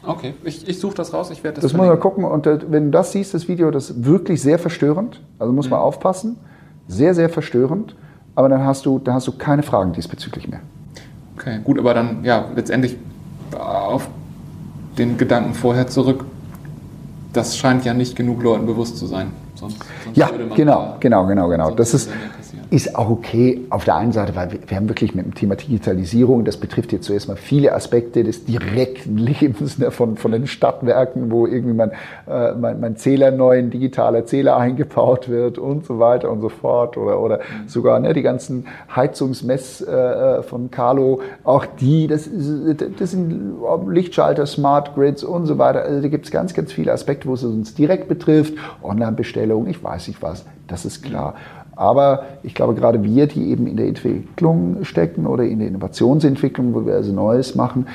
[0.06, 2.58] Okay, ich, ich suche das raus, ich werde das Das muss man gucken und äh,
[2.70, 5.72] wenn du das siehst, das Video, das ist wirklich sehr verstörend, also muss mhm.
[5.72, 6.36] man aufpassen,
[6.88, 7.94] sehr, sehr verstörend,
[8.34, 10.60] aber dann hast du, dann hast du keine Fragen diesbezüglich mehr.
[11.36, 12.96] Okay, gut, aber dann, ja, letztendlich
[13.58, 14.08] auf
[14.96, 16.24] den Gedanken vorher zurück,
[17.32, 19.28] das scheint ja nicht genug Leuten bewusst zu sein.
[19.54, 21.70] Sonst, sonst ja, genau, genau, genau, genau.
[21.70, 22.10] Das ist,
[22.70, 25.56] ist auch okay auf der einen Seite, weil wir, wir, haben wirklich mit dem Thema
[25.56, 30.46] Digitalisierung, das betrifft jetzt zuerst mal viele Aspekte des direkten Lebens ne, von, von den
[30.46, 31.90] Stadtwerken, wo irgendwie mein,
[32.28, 36.48] äh, mein, mein Zähler neu, ein digitaler Zähler eingebaut wird und so weiter und so
[36.48, 36.96] fort.
[36.96, 37.68] Oder, oder mhm.
[37.68, 42.28] sogar ne, die ganzen Heizungsmess äh, äh von Carlo, auch die, das,
[42.98, 43.56] das sind
[43.88, 45.82] Lichtschalter, Smart Grids und so weiter.
[45.82, 48.54] Also da gibt es ganz, ganz viele Aspekte, wo es uns direkt betrifft.
[48.82, 51.34] Online-Bestellung, ich weiß nicht was, das ist klar.
[51.80, 56.74] Aber ich glaube, gerade wir, die eben in der Entwicklung stecken oder in der Innovationsentwicklung,
[56.74, 57.86] wo wir also Neues machen,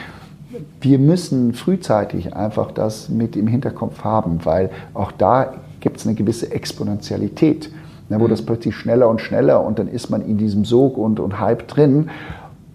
[0.81, 6.15] wir müssen frühzeitig einfach das mit im Hinterkopf haben, weil auch da gibt es eine
[6.15, 7.69] gewisse Exponentialität,
[8.09, 8.29] ne, wo mhm.
[8.31, 11.67] das plötzlich schneller und schneller und dann ist man in diesem Sog und, und Hype
[11.67, 12.09] drin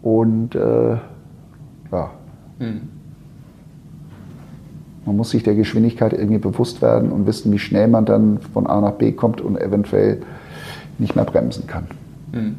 [0.03, 0.91] und äh,
[1.91, 2.11] ja.
[2.61, 2.83] Mhm.
[5.07, 8.69] Man muss sich der Geschwindigkeit irgendwie bewusst werden und wissen, wie schnell man dann von
[8.69, 10.23] A nach B kommt und eventuell
[11.01, 11.87] nicht mehr bremsen kann.
[12.33, 12.57] Hm.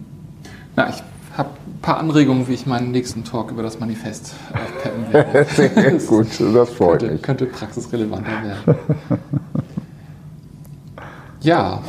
[0.75, 1.03] Na, ich
[1.37, 5.45] habe ein paar Anregungen, wie ich meinen nächsten Talk über das Manifest aufpeppen werde.
[5.55, 7.21] Sehr gut, das freut könnte, mich.
[7.21, 9.19] Könnte praxisrelevanter werden.
[11.41, 11.81] Ja,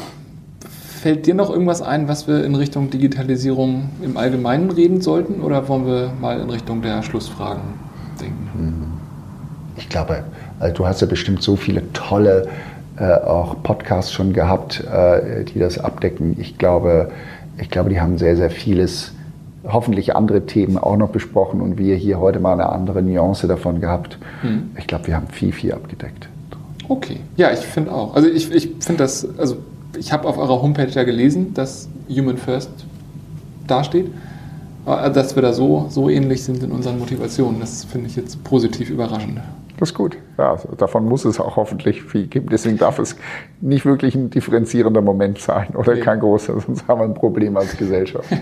[1.02, 5.68] fällt dir noch irgendwas ein, was wir in Richtung Digitalisierung im Allgemeinen reden sollten oder
[5.68, 7.62] wollen wir mal in Richtung der Schlussfragen
[8.20, 8.50] denken?
[8.54, 8.84] Hm.
[9.76, 10.24] Ich glaube,
[10.60, 12.48] also du hast ja bestimmt so viele tolle
[12.98, 16.36] äh, auch Podcasts schon gehabt, äh, die das abdecken.
[16.38, 17.10] Ich glaube,
[17.58, 19.12] ich glaube, die haben sehr, sehr vieles,
[19.64, 23.80] hoffentlich andere Themen auch noch besprochen und wir hier heute mal eine andere Nuance davon
[23.80, 24.18] gehabt.
[24.42, 24.70] Hm.
[24.78, 26.28] Ich glaube, wir haben viel, viel abgedeckt.
[26.88, 28.14] Okay, ja, ich finde auch.
[28.14, 29.56] Also ich, ich finde das, also
[29.98, 32.70] ich habe auf eurer Homepage ja gelesen, dass Human First
[33.66, 34.10] dasteht.
[34.86, 38.42] Äh, dass wir da so, so ähnlich sind in unseren Motivationen, das finde ich jetzt
[38.44, 39.40] positiv überraschend.
[39.82, 40.16] Das ist gut.
[40.38, 42.46] Ja, davon muss es auch hoffentlich viel geben.
[42.48, 43.16] Deswegen darf es
[43.60, 46.02] nicht wirklich ein differenzierender Moment sein oder okay.
[46.02, 48.28] kein großer, sonst haben wir ein Problem als Gesellschaft.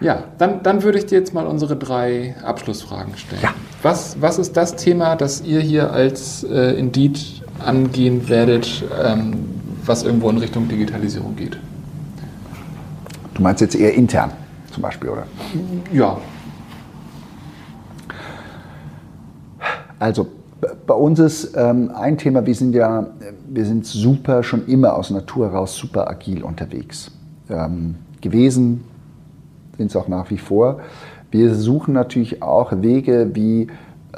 [0.00, 3.40] Ja, dann, dann würde ich dir jetzt mal unsere drei Abschlussfragen stellen.
[3.42, 3.54] Ja.
[3.80, 9.34] Was, was ist das Thema, das ihr hier als äh, Indeed angehen werdet, ähm,
[9.86, 11.56] was irgendwo in Richtung Digitalisierung geht?
[13.34, 14.32] Du meinst jetzt eher intern
[14.72, 15.26] zum Beispiel, oder?
[15.92, 16.18] Ja,
[20.04, 20.26] Also
[20.86, 23.06] bei uns ist ähm, ein Thema, wir sind ja,
[23.48, 27.10] wir sind super, schon immer aus Natur heraus super agil unterwegs
[27.48, 28.84] ähm, gewesen,
[29.78, 30.80] sind es auch nach wie vor.
[31.30, 33.68] Wir suchen natürlich auch Wege, wie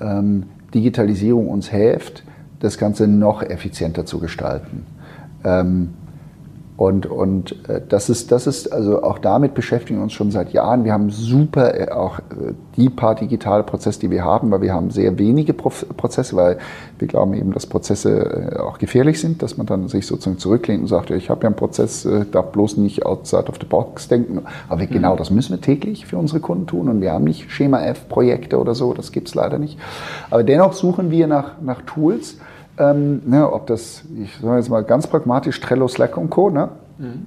[0.00, 2.24] ähm, Digitalisierung uns hilft,
[2.58, 4.84] das Ganze noch effizienter zu gestalten.
[6.76, 10.52] Und, und äh, das, ist, das ist, also auch damit beschäftigen wir uns schon seit
[10.52, 10.84] Jahren.
[10.84, 14.74] Wir haben super, äh, auch äh, die paar digitale Prozesse, die wir haben, weil wir
[14.74, 16.58] haben sehr wenige Prozesse, weil
[16.98, 20.88] wir glauben eben, dass Prozesse auch gefährlich sind, dass man dann sich sozusagen zurücklehnt und
[20.88, 24.42] sagt, ja, ich habe ja einen Prozess, darf bloß nicht outside of the box denken.
[24.68, 24.92] Aber wir, mhm.
[24.92, 28.58] genau das müssen wir täglich für unsere Kunden tun und wir haben nicht Schema F-Projekte
[28.58, 29.78] oder so, das gibt es leider nicht.
[30.30, 32.36] Aber dennoch suchen wir nach, nach Tools,
[32.78, 36.50] ähm, ne, ob das, ich sage jetzt mal ganz pragmatisch, Trello, Slack und Co.
[36.50, 36.68] Ne?
[36.98, 37.26] Mhm.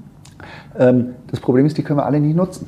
[0.77, 2.67] Ähm, das Problem ist, die können wir alle nicht nutzen,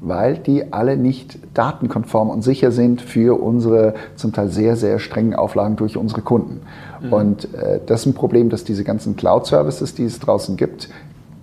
[0.00, 5.34] weil die alle nicht datenkonform und sicher sind für unsere zum Teil sehr, sehr strengen
[5.34, 6.60] Auflagen durch unsere Kunden.
[7.00, 7.12] Mhm.
[7.12, 10.88] Und äh, das ist ein Problem, dass diese ganzen Cloud-Services, die es draußen gibt,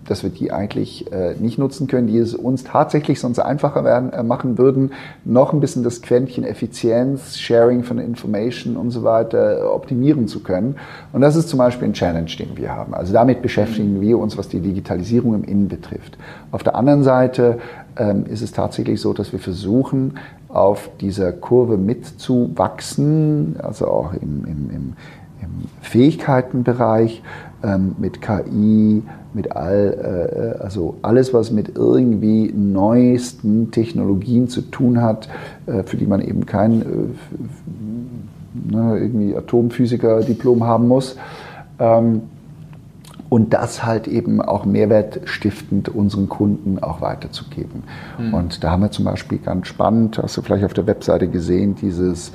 [0.10, 4.12] dass wir die eigentlich äh, nicht nutzen können, die es uns tatsächlich sonst einfacher werden,
[4.12, 4.92] äh, machen würden,
[5.26, 10.42] noch ein bisschen das Quäntchen Effizienz, Sharing von Information und so weiter äh, optimieren zu
[10.42, 10.76] können.
[11.14, 12.94] Und das ist zum Beispiel ein Challenge, den wir haben.
[12.94, 16.18] Also damit beschäftigen wir uns, was die Digitalisierung im Innen betrifft.
[16.52, 17.60] Auf der anderen Seite
[17.98, 20.16] ähm, ist es tatsächlich so, dass wir versuchen,
[20.48, 24.94] auf dieser Kurve mitzuwachsen, also auch im, im, im,
[25.42, 25.50] im
[25.82, 27.22] Fähigkeitenbereich
[27.64, 29.04] ähm, mit KI,
[29.34, 35.30] mit all, äh, also alles, was mit irgendwie neuesten Technologien zu tun hat,
[35.66, 36.86] äh, für die man eben kein äh,
[38.72, 41.16] ne, irgendwie Atomphysiker-Diplom haben muss.
[41.80, 42.22] Ähm,
[43.30, 47.84] und das halt eben auch mehrwertstiftend unseren Kunden auch weiterzugeben.
[48.18, 48.34] Mhm.
[48.34, 51.76] Und da haben wir zum Beispiel ganz spannend, hast du vielleicht auf der Webseite gesehen,
[51.76, 52.32] dieses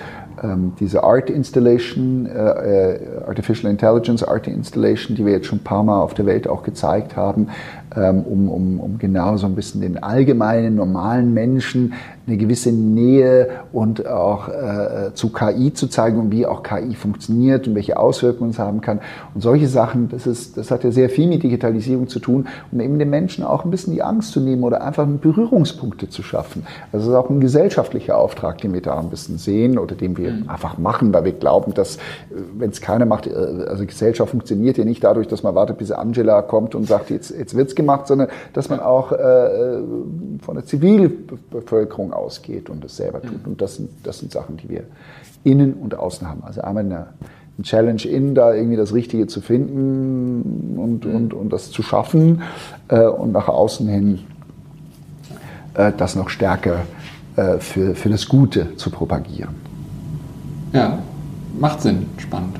[0.78, 5.82] diese Art Installation, äh, äh, Artificial Intelligence Art Installation, die wir jetzt schon ein paar
[5.82, 7.48] Mal auf der Welt auch gezeigt haben,
[7.96, 11.94] ähm, um, um, um genau so ein bisschen den allgemeinen, normalen Menschen
[12.26, 17.68] eine gewisse Nähe und auch äh, zu KI zu zeigen und wie auch KI funktioniert
[17.68, 19.00] und welche Auswirkungen es haben kann.
[19.34, 22.80] Und solche Sachen, das, ist, das hat ja sehr viel mit Digitalisierung zu tun, um
[22.80, 26.66] eben den Menschen auch ein bisschen die Angst zu nehmen oder einfach Berührungspunkte zu schaffen.
[26.92, 30.16] Also das ist auch ein gesellschaftlicher Auftrag, den wir da ein bisschen sehen oder den
[30.16, 30.48] wir mhm.
[30.48, 32.00] einfach machen, weil wir glauben, dass äh,
[32.56, 33.34] wenn es keiner macht, äh,
[33.68, 37.30] also Gesellschaft funktioniert ja nicht dadurch, dass man wartet, bis Angela kommt und sagt, jetzt,
[37.30, 39.82] jetzt wird's gemacht, sondern dass man auch äh, äh
[40.40, 43.46] von der Zivilbevölkerung ausgeht und das selber tut.
[43.46, 43.52] Mhm.
[43.52, 44.84] Und das sind, das sind Sachen, die wir
[45.44, 46.42] innen und außen haben.
[46.44, 47.06] Also einmal eine,
[47.56, 51.14] eine Challenge innen, da irgendwie das Richtige zu finden und, mhm.
[51.14, 52.42] und, und das zu schaffen
[52.88, 54.20] äh, und nach außen hin
[55.74, 56.82] äh, das noch stärker
[57.36, 59.54] äh, für, für das Gute zu propagieren.
[60.72, 60.98] Ja,
[61.58, 62.58] macht Sinn, spannend.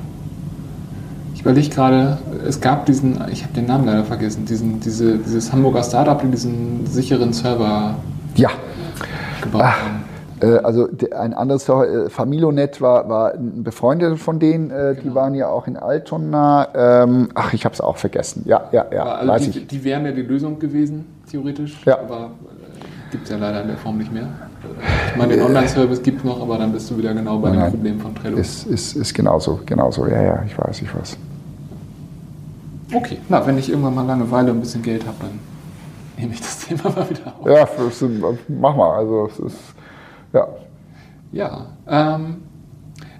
[1.33, 5.51] Ich überlege gerade, es gab diesen, ich habe den Namen leider vergessen, diesen, diese, dieses
[5.51, 7.95] Hamburger Startup, die diesen sicheren Server
[8.35, 8.49] ja
[9.41, 10.03] gebaut Ach, haben.
[10.41, 10.87] Äh, also
[11.17, 15.15] ein anderes äh, Familonet war, war ein Befreundeter von denen, äh, die genau.
[15.15, 16.67] waren ja auch in Altona.
[16.75, 18.43] Ähm, ach, ich habe es auch vergessen.
[18.45, 19.67] Ja, ja, ja, also weiß die, ich.
[19.67, 21.81] Die wären ja die Lösung gewesen, theoretisch.
[21.85, 21.99] Ja.
[21.99, 22.31] Aber
[23.11, 24.27] gibt es ja leider in der Form nicht mehr.
[25.11, 27.69] Ich meine, den Online-Service gibt es noch, aber dann bist du wieder genau bei dem
[27.69, 28.37] Problem von Trello.
[28.37, 30.07] Ist, ist, ist genauso, genauso.
[30.07, 31.17] Ja, ja, ich weiß, ich weiß.
[32.93, 35.39] Okay, na, wenn ich irgendwann mal Langeweile und ein bisschen Geld habe, dann
[36.17, 37.47] nehme ich das Thema mal wieder auf.
[37.47, 38.97] Ja, mach mal.
[38.97, 39.57] Also es ist,
[40.33, 40.47] ja.
[41.31, 41.67] Ja.
[41.87, 42.37] Ähm,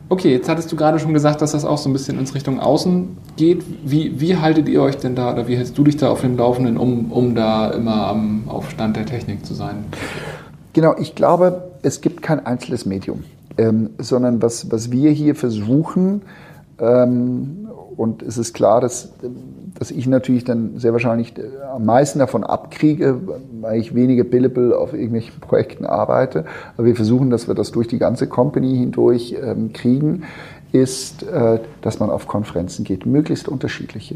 [0.07, 2.59] Okay, jetzt hattest du gerade schon gesagt, dass das auch so ein bisschen ins Richtung
[2.59, 3.63] Außen geht.
[3.83, 6.37] Wie, wie haltet ihr euch denn da oder wie hältst du dich da auf dem
[6.37, 9.85] Laufenden, um, um da immer am Aufstand der Technik zu sein?
[10.73, 13.23] Genau, ich glaube, es gibt kein einzelnes Medium,
[13.57, 16.21] ähm, sondern was, was wir hier versuchen,
[16.77, 17.67] ähm,
[17.97, 19.11] und es ist klar, dass,
[19.77, 23.19] dass ich natürlich dann sehr wahrscheinlich äh, am meisten davon abkriege,
[23.61, 26.45] weil ich weniger billable auf irgendwelchen Projekten arbeite.
[26.77, 30.23] Aber wir versuchen, dass wir das durch die ganze Company hindurch ähm, kriegen,
[30.71, 34.15] ist, äh, dass man auf Konferenzen geht, möglichst unterschiedliche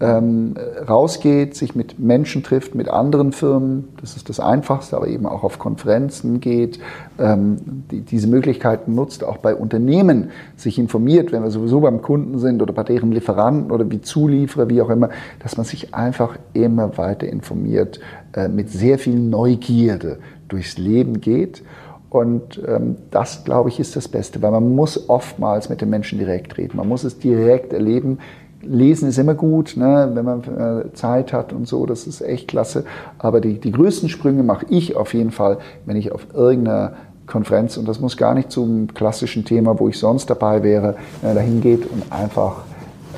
[0.00, 0.54] ähm,
[0.88, 5.42] rausgeht, sich mit Menschen trifft, mit anderen Firmen, das ist das Einfachste, aber eben auch
[5.42, 6.78] auf Konferenzen geht,
[7.18, 7.56] ähm,
[7.90, 12.62] die, diese Möglichkeiten nutzt, auch bei Unternehmen sich informiert, wenn wir sowieso beim Kunden sind
[12.62, 16.96] oder bei deren Lieferanten oder wie Zulieferer, wie auch immer, dass man sich einfach immer
[16.96, 17.98] weiter informiert,
[18.34, 21.64] äh, mit sehr viel Neugierde durchs Leben geht.
[22.10, 26.18] Und ähm, das, glaube ich, ist das Beste, weil man muss oftmals mit den Menschen
[26.18, 26.76] direkt reden.
[26.76, 28.18] Man muss es direkt erleben,
[28.62, 32.48] Lesen ist immer gut, ne, wenn man äh, Zeit hat und so, das ist echt
[32.48, 32.84] klasse.
[33.18, 36.94] Aber die, die größten Sprünge mache ich auf jeden Fall, wenn ich auf irgendeiner
[37.26, 41.34] Konferenz, und das muss gar nicht zum klassischen Thema, wo ich sonst dabei wäre, äh,
[41.34, 42.64] dahin geht und einfach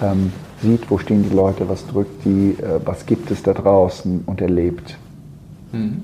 [0.03, 4.24] ähm, sieht, wo stehen die Leute, was drückt die, äh, was gibt es da draußen
[4.26, 4.97] und erlebt.
[5.72, 6.03] Mhm.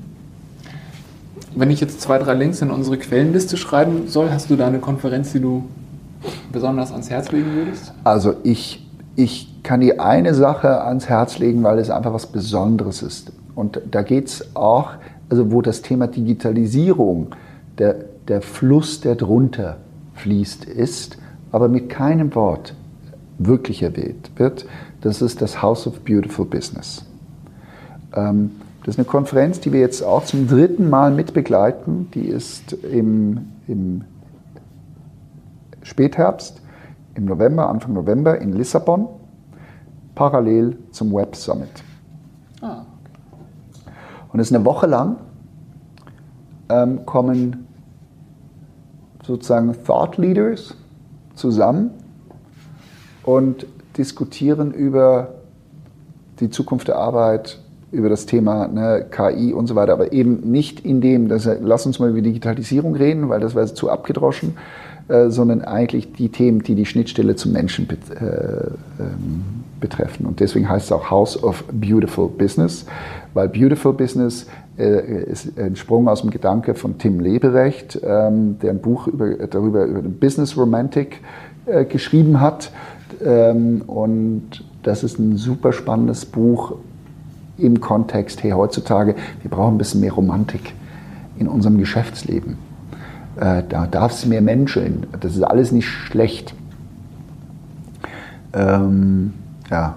[1.54, 4.78] Wenn ich jetzt zwei, drei Links in unsere Quellenliste schreiben soll, hast du da eine
[4.78, 5.64] Konferenz, die du
[6.52, 7.92] besonders ans Herz legen würdest?
[8.04, 8.85] Also ich
[9.16, 13.32] ich kann dir eine Sache ans Herz legen, weil es einfach was Besonderes ist.
[13.54, 14.90] Und da geht es auch,
[15.30, 17.34] also wo das Thema Digitalisierung,
[17.78, 17.96] der,
[18.28, 19.78] der Fluss, der drunter
[20.14, 21.18] fließt, ist,
[21.50, 22.74] aber mit keinem Wort
[23.38, 24.66] wirklich erwähnt wird,
[25.00, 27.04] das ist das House of Beautiful Business.
[28.14, 28.50] Ähm,
[28.84, 32.08] das ist eine Konferenz, die wir jetzt auch zum dritten Mal mitbegleiten.
[32.12, 34.04] Die ist im, im
[35.82, 36.60] Spätherbst
[37.16, 39.08] im November, Anfang November in Lissabon,
[40.14, 41.68] parallel zum Web Summit.
[42.60, 42.82] Ah.
[44.32, 45.16] Und es ist eine Woche lang,
[46.68, 47.66] ähm, kommen
[49.24, 50.74] sozusagen Thought Leaders
[51.34, 51.90] zusammen
[53.24, 55.34] und diskutieren über
[56.40, 57.58] die Zukunft der Arbeit,
[57.92, 61.86] über das Thema ne, KI und so weiter, aber eben nicht in dem, dass lass
[61.86, 64.56] uns mal über Digitalisierung reden, weil das wäre zu abgedroschen,
[65.08, 69.44] äh, sondern eigentlich die Themen, die die Schnittstelle zum Menschen bet äh, ähm,
[69.80, 70.26] betreffen.
[70.26, 72.86] Und deswegen heißt es auch House of Beautiful Business,
[73.34, 74.46] weil Beautiful Business
[74.78, 79.46] äh, ist ein Sprung aus dem Gedanke von Tim Leberecht, ähm, der ein Buch über,
[79.46, 81.20] darüber über den Business Romantic
[81.66, 82.72] äh, geschrieben hat.
[83.24, 86.74] Ähm, und das ist ein super spannendes Buch
[87.58, 90.74] im Kontext, hey, heutzutage, wir brauchen ein bisschen mehr Romantik
[91.38, 92.65] in unserem Geschäftsleben.
[93.36, 95.06] Äh, da darf es mehr menscheln.
[95.20, 96.54] Das ist alles nicht schlecht.
[98.52, 99.34] Ähm,
[99.70, 99.96] ja.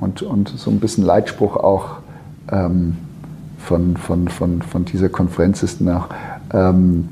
[0.00, 1.96] Und, und so ein bisschen Leitspruch auch
[2.52, 2.96] ähm,
[3.58, 6.08] von, von, von, von dieser Konferenz ist nach,
[6.52, 7.08] ähm,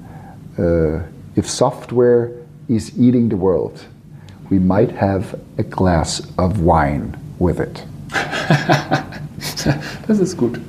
[0.57, 0.99] äh,
[1.37, 2.31] if software
[2.69, 3.89] is eating the world,
[4.51, 7.85] we might have a glass of wine with it.
[10.07, 10.61] das ist gut.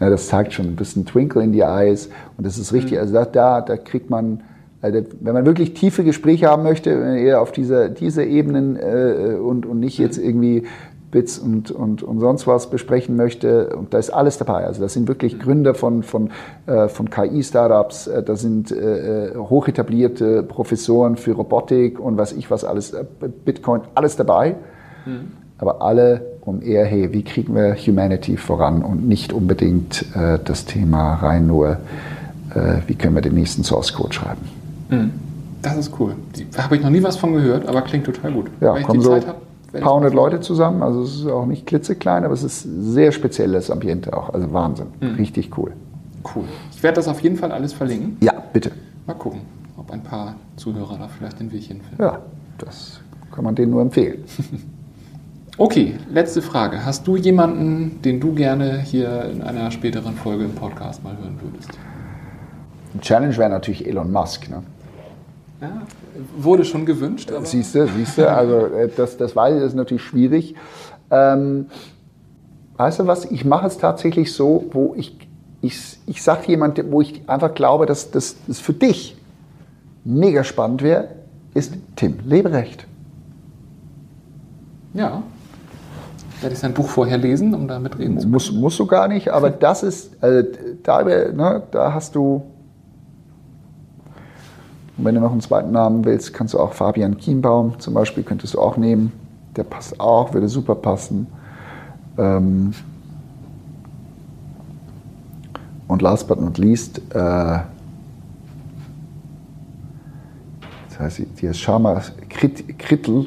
[0.00, 2.92] Ja, das zeigt schon ein bisschen Twinkle in die Eyes und das ist richtig.
[2.92, 2.98] Mhm.
[2.98, 4.42] Also da, da, da kriegt man,
[4.82, 9.66] also wenn man wirklich tiefe Gespräche haben möchte, eher auf dieser diese Ebenen äh, und,
[9.66, 10.64] und nicht jetzt irgendwie
[11.10, 13.74] Bits und, und, und sonst was besprechen möchte.
[13.76, 14.66] Und da ist alles dabei.
[14.66, 15.38] Also das sind wirklich mhm.
[15.38, 16.30] Gründer von, von,
[16.66, 22.50] äh, von KI-Startups, äh, da sind äh, äh, hochetablierte Professoren für Robotik und was ich
[22.50, 23.04] was alles, äh,
[23.44, 24.56] Bitcoin, alles dabei.
[25.06, 25.32] Mhm.
[25.58, 30.64] Aber alle um eher, hey, wie kriegen wir Humanity voran und nicht unbedingt äh, das
[30.64, 31.78] Thema rein nur,
[32.54, 34.42] äh, wie können wir den nächsten Source Code schreiben.
[34.88, 35.12] Mhm.
[35.62, 36.14] Das ist cool.
[36.54, 38.46] Da habe ich noch nie was von gehört, aber klingt total gut.
[38.60, 39.24] Ja, kommen so ein
[39.80, 43.70] paar hundert Leute zusammen, also es ist auch nicht klitzeklein, aber es ist sehr spezielles
[43.70, 45.14] Ambiente auch, also Wahnsinn, mhm.
[45.16, 45.72] richtig cool.
[46.34, 46.44] Cool.
[46.72, 48.16] Ich werde das auf jeden Fall alles verlinken.
[48.20, 48.70] Ja, bitte.
[49.06, 49.40] Mal gucken,
[49.76, 51.98] ob ein paar Zuhörer da vielleicht den Weg hinfinden.
[51.98, 52.20] Ja,
[52.58, 53.00] das
[53.32, 54.24] kann man denen nur empfehlen.
[55.58, 56.84] Okay, letzte Frage.
[56.84, 61.38] Hast du jemanden, den du gerne hier in einer späteren Folge im Podcast mal hören
[61.40, 61.70] würdest?
[62.92, 64.50] Ein Challenge wäre natürlich Elon Musk.
[64.50, 64.62] Ne?
[65.62, 65.82] Ja,
[66.36, 67.32] wurde schon gewünscht.
[67.44, 70.54] Siehst du, siehst du, also äh, das, das weiß ich, das ist natürlich schwierig.
[71.10, 71.68] Ähm,
[72.76, 75.16] weißt du was, ich mache es tatsächlich so, wo ich,
[75.62, 79.16] ich, ich sage jemand, wo ich einfach glaube, dass das für dich
[80.04, 81.08] mega spannend wäre,
[81.54, 82.86] ist Tim Leberecht.
[84.92, 85.22] Ja,
[86.40, 88.32] werde ich sein Buch vorher lesen, um da mitreden zu können?
[88.32, 90.48] Muss, musst du gar nicht, aber das ist, also
[90.82, 92.42] da, ne, da hast du,
[94.98, 98.22] Und wenn du noch einen zweiten Namen willst, kannst du auch Fabian Kienbaum zum Beispiel,
[98.22, 99.12] könntest du auch nehmen.
[99.56, 101.26] Der passt auch, würde super passen.
[102.18, 102.72] Ähm
[105.88, 107.60] und last but not least, äh,
[110.88, 113.26] das heißt, die ist Sharma Krittel.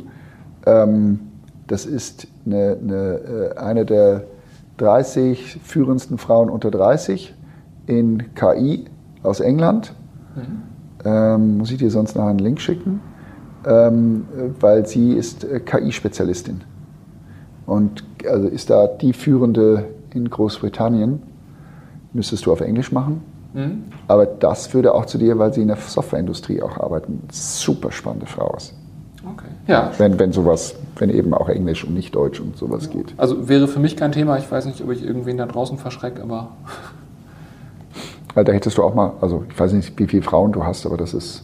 [0.66, 1.29] Ähm,
[1.70, 4.24] das ist eine, eine, äh, eine der
[4.78, 7.34] 30 führendsten Frauen unter 30
[7.88, 8.86] in KI
[9.24, 9.94] aus England.
[10.36, 10.62] Mhm.
[11.06, 13.02] Ähm, muss ich dir sonst noch einen Link schicken?
[13.66, 14.26] Ähm,
[14.60, 16.62] weil sie ist äh, KI-Spezialistin
[17.66, 21.22] und also ist da die führende in Großbritannien.
[22.14, 23.22] Müsstest du auf Englisch machen.
[23.54, 23.84] Mhm.
[24.08, 28.26] Aber das würde auch zu dir, weil sie in der Softwareindustrie auch arbeiten, super spannende
[28.26, 28.74] Frau ist.
[29.70, 29.92] Ja.
[30.00, 32.94] Wenn, wenn sowas, wenn eben auch Englisch und nicht Deutsch und sowas ja.
[32.94, 33.14] geht.
[33.18, 34.40] Also wäre für mich kein Thema.
[34.40, 36.50] Ich weiß nicht, ob ich irgendwen da draußen verschrecke, aber.
[38.34, 40.98] Da hättest du auch mal, also ich weiß nicht, wie viele Frauen du hast, aber
[40.98, 41.44] das ist.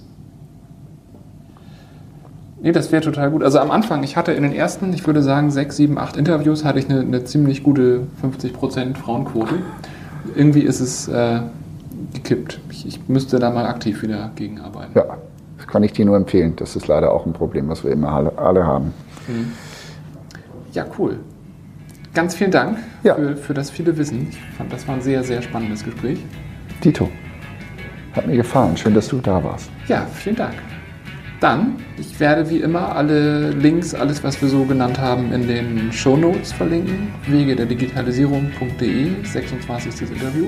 [2.62, 3.44] Nee, das wäre total gut.
[3.44, 6.64] Also am Anfang, ich hatte in den ersten, ich würde sagen, sechs, sieben, acht Interviews,
[6.64, 9.56] hatte ich eine, eine ziemlich gute 50% Frauenquote.
[10.36, 11.42] Irgendwie ist es äh,
[12.14, 12.60] gekippt.
[12.72, 14.94] Ich, ich müsste da mal aktiv wieder gegenarbeiten.
[14.96, 15.18] Ja,
[15.66, 16.56] das kann ich dir nur empfehlen.
[16.56, 18.94] Das ist leider auch ein Problem, was wir immer alle, haben.
[20.74, 21.20] Ja, cool.
[22.14, 23.16] Ganz vielen Dank ja.
[23.16, 24.28] für, für das viele Wissen.
[24.30, 26.20] Ich fand, das war ein sehr, sehr spannendes Gespräch.
[26.84, 27.10] Dito,
[28.14, 28.78] hat mir gefallen.
[28.78, 29.70] Schön, dass du da warst.
[29.88, 30.54] Ja, vielen Dank.
[31.40, 35.92] Dann, ich werde wie immer alle Links, alles, was wir so genannt haben, in den
[35.92, 37.12] Show Notes verlinken.
[37.28, 40.12] Wege der Digitalisierung.de, 26.
[40.12, 40.46] Interview.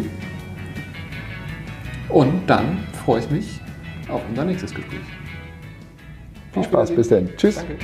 [2.10, 3.62] Und dann freue ich mich
[4.10, 5.00] auf unser nächstes Gespräch.
[6.54, 7.30] Viel Spaß, bis dann.
[7.38, 7.56] Tschüss.
[7.56, 7.78] Danke.